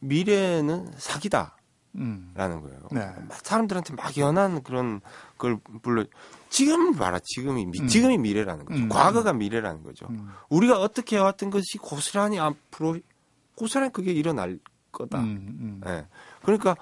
미래는 0.00 0.92
사기다라는 0.96 1.52
음, 1.96 2.32
거예요. 2.34 2.80
네. 2.90 3.06
막 3.28 3.46
사람들한테 3.46 3.94
막연한 3.94 4.64
그런 4.64 5.00
걸 5.38 5.58
불러 5.82 6.04
지금 6.50 6.94
봐라 6.94 7.18
지금이 7.22 7.66
미, 7.66 7.80
음. 7.80 7.86
지금이 7.86 8.18
미래라는 8.18 8.64
거죠. 8.64 8.82
음. 8.82 8.88
과거가 8.88 9.32
미래라는 9.32 9.84
거죠. 9.84 10.06
음, 10.10 10.30
우리가 10.48 10.80
어떻게 10.80 11.16
해왔던 11.16 11.50
것이 11.50 11.78
고스란히 11.78 12.40
앞으로 12.40 12.98
고스란히 13.54 13.92
그게 13.92 14.12
일어날 14.12 14.58
거다. 14.92 15.20
음, 15.20 15.56
음. 15.60 15.80
예. 15.86 16.06
그러니까 16.42 16.76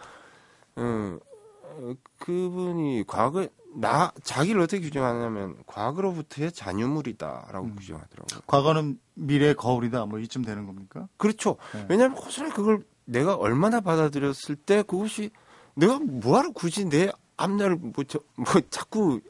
어, 0.77 1.19
어, 1.63 1.95
그분이 2.19 3.05
과거 3.07 3.47
나 3.75 4.13
자기를 4.23 4.61
어떻게 4.61 4.83
규정하냐면 4.83 5.57
과거로부터의 5.67 6.53
잔유물이다라고 6.53 7.67
음. 7.67 7.77
규정하더라고요. 7.77 8.43
과거는 8.47 8.99
미래의 9.15 9.55
거울이다. 9.55 10.05
뭐 10.07 10.19
이쯤 10.19 10.45
되는 10.45 10.67
겁니까? 10.67 11.09
그렇죠. 11.17 11.57
네. 11.73 11.87
왜냐하면 11.89 12.17
고스란히 12.17 12.53
그걸 12.53 12.83
내가 13.05 13.35
얼마나 13.35 13.81
받아들였을 13.81 14.57
때 14.57 14.83
그것이 14.83 15.31
내가 15.75 15.99
뭐하러 15.99 16.53
굳이 16.53 16.85
내 16.85 17.11
앞날을 17.37 17.77
뭐, 17.77 18.05
저, 18.07 18.21
뭐 18.37 18.47
자꾸 18.71 19.21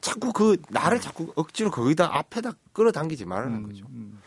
자꾸 0.00 0.32
그 0.32 0.56
나를 0.68 1.00
자꾸 1.00 1.32
억지로 1.34 1.70
거기다 1.70 2.16
앞에다 2.16 2.52
끌어당기지 2.72 3.24
말라는 3.24 3.62
거죠. 3.64 3.86
음, 3.90 4.20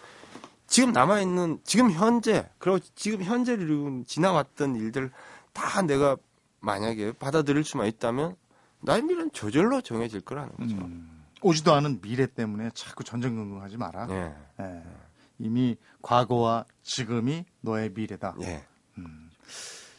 지금 0.71 0.93
남아 0.93 1.19
있는 1.19 1.59
지금 1.65 1.91
현재 1.91 2.49
그리고 2.57 2.79
지금 2.95 3.21
현재를 3.21 4.05
지나왔던 4.07 4.77
일들 4.77 5.11
다 5.51 5.81
내가 5.81 6.15
만약에 6.61 7.11
받아들일 7.11 7.65
수만 7.65 7.87
있다면 7.87 8.37
나의 8.79 9.01
미래는 9.01 9.31
저절로 9.33 9.81
정해질 9.81 10.21
거라는 10.21 10.53
거죠. 10.55 10.77
음. 10.77 11.25
오지도 11.41 11.73
않은 11.73 11.99
미래 11.99 12.25
때문에 12.25 12.69
자꾸 12.73 13.03
전전긍긍하지 13.03 13.75
마라. 13.75 14.07
예, 14.11 14.33
예. 14.63 14.83
이미 15.39 15.75
과거와 16.01 16.63
지금이 16.83 17.43
너의 17.59 17.91
미래다. 17.93 18.35
예, 18.43 18.65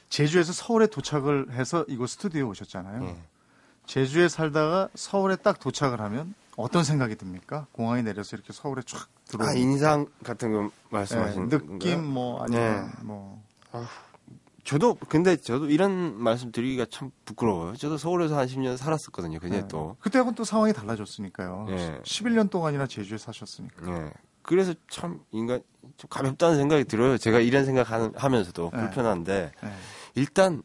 제주에서 0.08 0.54
서울에 0.54 0.86
도착을 0.86 1.52
해서 1.52 1.84
이곳 1.86 2.08
스튜디오에 2.08 2.44
오셨잖아요. 2.44 3.04
예. 3.08 3.16
제주에 3.84 4.28
살다가 4.28 4.88
서울에 4.94 5.36
딱 5.36 5.60
도착을 5.60 6.00
하면 6.00 6.34
어떤 6.56 6.84
생각이 6.84 7.16
듭니까? 7.16 7.66
공항에 7.72 8.02
내려서 8.02 8.36
이렇게 8.36 8.52
서울에 8.52 8.82
쫙 8.86 9.08
들어오는 9.26 9.54
아 9.54 9.56
인상 9.56 10.06
같은 10.22 10.52
거 10.52 10.64
예, 10.64 10.70
말씀하시는 10.90 11.48
느낌 11.48 11.78
건가요? 11.78 12.02
뭐 12.02 12.42
아니면 12.42 12.86
네. 12.86 13.02
뭐 13.02 13.42
저도 14.64 14.96
근데 15.08 15.36
저도 15.36 15.70
이런 15.70 16.16
말씀 16.22 16.52
드리기가 16.52 16.86
참 16.90 17.10
부끄러워요. 17.24 17.76
저도 17.76 17.96
서울에서 17.98 18.38
한 18.38 18.46
10년 18.46 18.76
살았었거든요. 18.76 19.40
그게 19.40 19.62
네. 19.62 19.68
또 19.68 19.96
그때하고는 20.00 20.34
또 20.34 20.44
상황이 20.44 20.72
달라졌으니까요. 20.72 21.66
예. 21.70 22.00
11년 22.04 22.48
동안이나 22.50 22.86
제주에 22.86 23.18
사셨으니까. 23.18 23.90
예. 23.90 24.12
그래서 24.42 24.74
참 24.88 25.20
인간 25.30 25.62
좀 25.96 26.08
가볍다는 26.10 26.56
생각이 26.56 26.84
들어요. 26.84 27.18
제가 27.18 27.40
이런 27.40 27.64
생각하면서도 27.64 28.70
네. 28.72 28.80
불편한데 28.80 29.52
예. 29.64 29.72
일단 30.14 30.62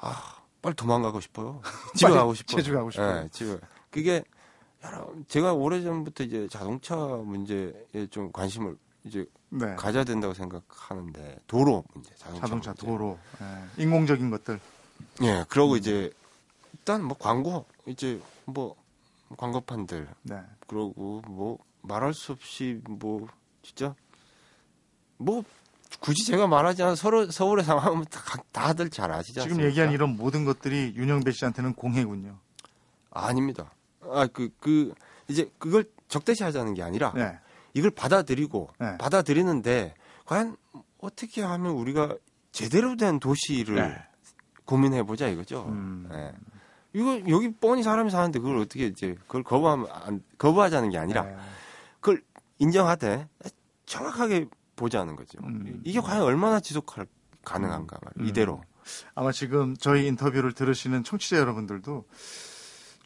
아 0.00 0.38
빨리 0.60 0.74
도망가고 0.74 1.20
싶어요. 1.20 1.60
집에 1.94 2.10
가고 2.10 2.34
싶어요. 2.34 2.56
제주 2.56 2.74
가고 2.74 2.90
싶어요. 2.90 3.24
예, 3.24 3.28
집에. 3.30 3.58
그게 3.98 4.24
여러 4.84 5.12
제가 5.26 5.54
오래 5.54 5.82
전부터 5.82 6.24
이제 6.24 6.48
자동차 6.50 6.96
문제에 6.96 8.06
좀 8.10 8.30
관심을 8.32 8.76
이제 9.04 9.26
네. 9.50 9.74
가져야 9.76 10.04
된다고 10.04 10.34
생각하는데 10.34 11.38
도로 11.46 11.84
문제, 11.94 12.14
자동차, 12.16 12.46
자동차, 12.46 12.70
문제. 12.70 12.86
도로, 12.86 13.18
예. 13.40 13.82
인공적인 13.82 14.30
것들. 14.30 14.60
예, 15.22 15.44
그러고 15.48 15.72
음. 15.72 15.78
이제 15.78 16.12
일단 16.74 17.02
뭐 17.02 17.16
광고 17.18 17.64
이제 17.86 18.20
뭐 18.44 18.76
광고판들 19.36 20.08
네. 20.22 20.40
그러고 20.66 21.22
뭐 21.26 21.58
말할 21.82 22.14
수 22.14 22.32
없이 22.32 22.80
뭐 22.88 23.26
진짜 23.62 23.94
뭐 25.16 25.42
굳이 26.00 26.24
제가 26.26 26.46
말하지 26.46 26.82
않아 26.82 26.94
서로 26.94 27.30
서울의 27.30 27.64
상황은 27.64 28.04
다, 28.10 28.20
다들 28.52 28.90
잘 28.90 29.10
아시지 29.10 29.40
않습니까? 29.40 29.54
지금 29.56 29.68
얘기한 29.68 29.92
이런 29.92 30.16
모든 30.16 30.44
것들이 30.44 30.94
윤영배 30.94 31.32
씨한테는 31.32 31.74
공해군요. 31.74 32.36
아닙니다. 33.10 33.72
아그그 34.12 34.94
이제 35.28 35.50
그걸 35.58 35.84
적대시하자는 36.08 36.74
게 36.74 36.82
아니라 36.82 37.12
네. 37.14 37.38
이걸 37.74 37.90
받아들이고 37.90 38.70
네. 38.78 38.98
받아들이는데 38.98 39.94
과연 40.24 40.56
어떻게 40.98 41.42
하면 41.42 41.72
우리가 41.72 42.16
제대로 42.52 42.96
된 42.96 43.20
도시를 43.20 43.76
네. 43.76 43.96
고민해 44.64 45.04
보자 45.04 45.28
이거죠. 45.28 45.66
음. 45.68 46.08
예. 46.12 46.32
이거 46.92 47.20
여기 47.28 47.52
뻔히 47.52 47.82
사람이 47.82 48.10
사는데 48.10 48.38
그걸 48.38 48.58
어떻게 48.58 48.86
이제 48.86 49.14
그걸 49.26 49.42
거부하면 49.42 49.86
안, 49.90 50.22
거부하자는 50.38 50.90
게 50.90 50.98
아니라 50.98 51.22
네. 51.22 51.36
그걸 52.00 52.22
인정하되 52.58 53.28
정확하게 53.86 54.46
보자는 54.76 55.16
거죠. 55.16 55.38
음. 55.42 55.80
이게 55.84 56.00
과연 56.00 56.22
얼마나 56.22 56.60
지속할 56.60 57.06
가능한가. 57.44 57.98
음. 58.18 58.26
이대로. 58.26 58.62
아마 59.14 59.32
지금 59.32 59.76
저희 59.76 60.06
인터뷰를 60.06 60.52
들으시는 60.52 61.04
청취자 61.04 61.36
여러분들도 61.36 62.04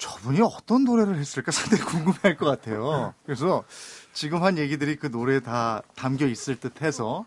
저분이 0.03 0.41
어떤 0.43 0.83
노래를 0.83 1.17
했을까 1.17 1.53
상당히 1.53 1.85
궁금해할 1.85 2.37
것 2.37 2.47
같아요. 2.47 3.15
그래서 3.25 3.63
지금 4.13 4.43
한 4.43 4.59
얘기들이 4.59 4.97
그 4.97 5.07
노래에 5.07 5.39
다 5.41 5.83
담겨 5.95 6.27
있을 6.27 6.57
듯 6.59 6.83
해서 6.83 7.25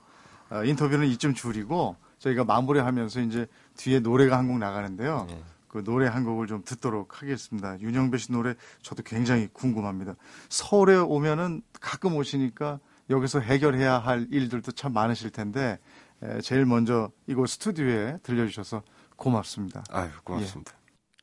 어, 0.50 0.64
인터뷰는 0.64 1.08
이쯤 1.08 1.34
줄이고 1.36 1.96
저희가 2.20 2.44
마무리하면서 2.44 3.22
이제 3.22 3.48
뒤에 3.78 4.00
노래가 4.02 4.38
한 4.38 4.48
곡 4.48 4.58
나가는데요. 4.58 5.28
예. 5.30 5.42
그 5.70 5.84
노래 5.84 6.08
한 6.08 6.24
곡을 6.26 6.48
좀 6.48 6.64
듣도록 6.66 7.22
하겠습니다. 7.22 7.80
윤영배 7.80 8.18
씨 8.18 8.32
노래 8.34 8.56
저도 8.82 9.04
굉장히 9.04 9.48
궁금합니다. 9.54 10.16
서울에 10.50 10.96
오면은 10.98 11.62
가끔 11.82 12.16
오시니까 12.16 12.80
여기서 13.10 13.40
해결해야 13.40 14.00
할 14.00 14.28
일들도 14.32 14.72
참 14.74 14.94
많으실 14.94 15.30
텐데 15.32 15.80
에, 16.24 16.42
제일 16.42 16.66
먼저 16.66 17.10
이곳 17.28 17.48
스튜디오에 17.50 18.18
들려주셔서 18.24 18.84
고맙습니다. 19.16 19.84
아유 19.92 20.10
고맙습니다. 20.24 20.74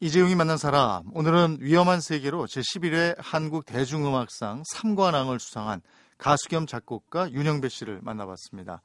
이재용이 0.02 0.34
만난 0.34 0.56
사람 0.56 1.04
오늘은 1.14 1.58
위험한 1.60 2.00
세계로 2.00 2.46
제11회 2.46 3.14
한국 3.18 3.64
대중음악상 3.64 4.64
3관왕을 4.64 5.38
수상한 5.38 5.80
가수 6.18 6.48
겸 6.48 6.66
작곡가 6.66 7.30
윤영배 7.30 7.68
씨를 7.68 8.00
만나봤습니다. 8.02 8.82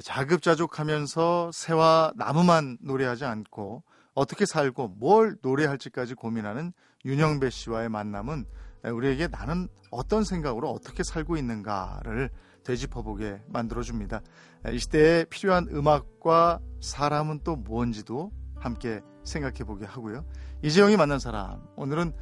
자급자족하면서 0.00 1.50
새와 1.52 2.12
나무만 2.14 2.78
노래하지 2.80 3.24
않고 3.24 3.82
어떻게 4.14 4.46
살고 4.46 4.94
뭘 5.00 5.36
노래할지까지 5.42 6.14
고민하는 6.14 6.72
윤영배 7.04 7.50
씨와의 7.50 7.88
만남은 7.88 8.44
우리에게 8.84 9.26
나는 9.26 9.66
어떤 9.90 10.22
생각으로 10.22 10.70
어떻게 10.70 11.02
살고 11.02 11.36
있는가를 11.38 12.30
되짚어보게 12.62 13.40
만들어줍니다. 13.48 14.20
이 14.70 14.78
시대에 14.78 15.24
필요한 15.24 15.66
음악과 15.72 16.60
사람은 16.80 17.40
또 17.42 17.56
뭔지도 17.56 18.30
함께 18.66 19.00
생각해 19.24 19.58
보게 19.64 19.86
하고요. 19.86 20.24
이재용이 20.62 20.96
만난 20.96 21.18
사람. 21.18 21.62
오늘은 21.76 22.12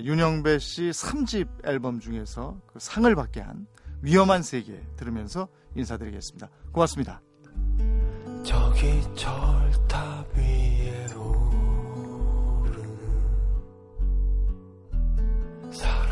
윤영배 0.00 0.58
씨 0.58 0.90
3집 0.90 1.66
앨범 1.66 2.00
중에서 2.00 2.60
그 2.66 2.78
상을 2.78 3.12
받게 3.14 3.40
한 3.40 3.66
위험한 4.02 4.42
세계 4.42 4.80
들으면서 4.96 5.48
인사드리겠습니다. 5.74 6.48
고맙습니다. 6.72 7.20
저기 8.42 9.02
절탑 9.14 10.36
위에 10.36 11.06
오르는 11.14 12.80
사람 15.72 16.09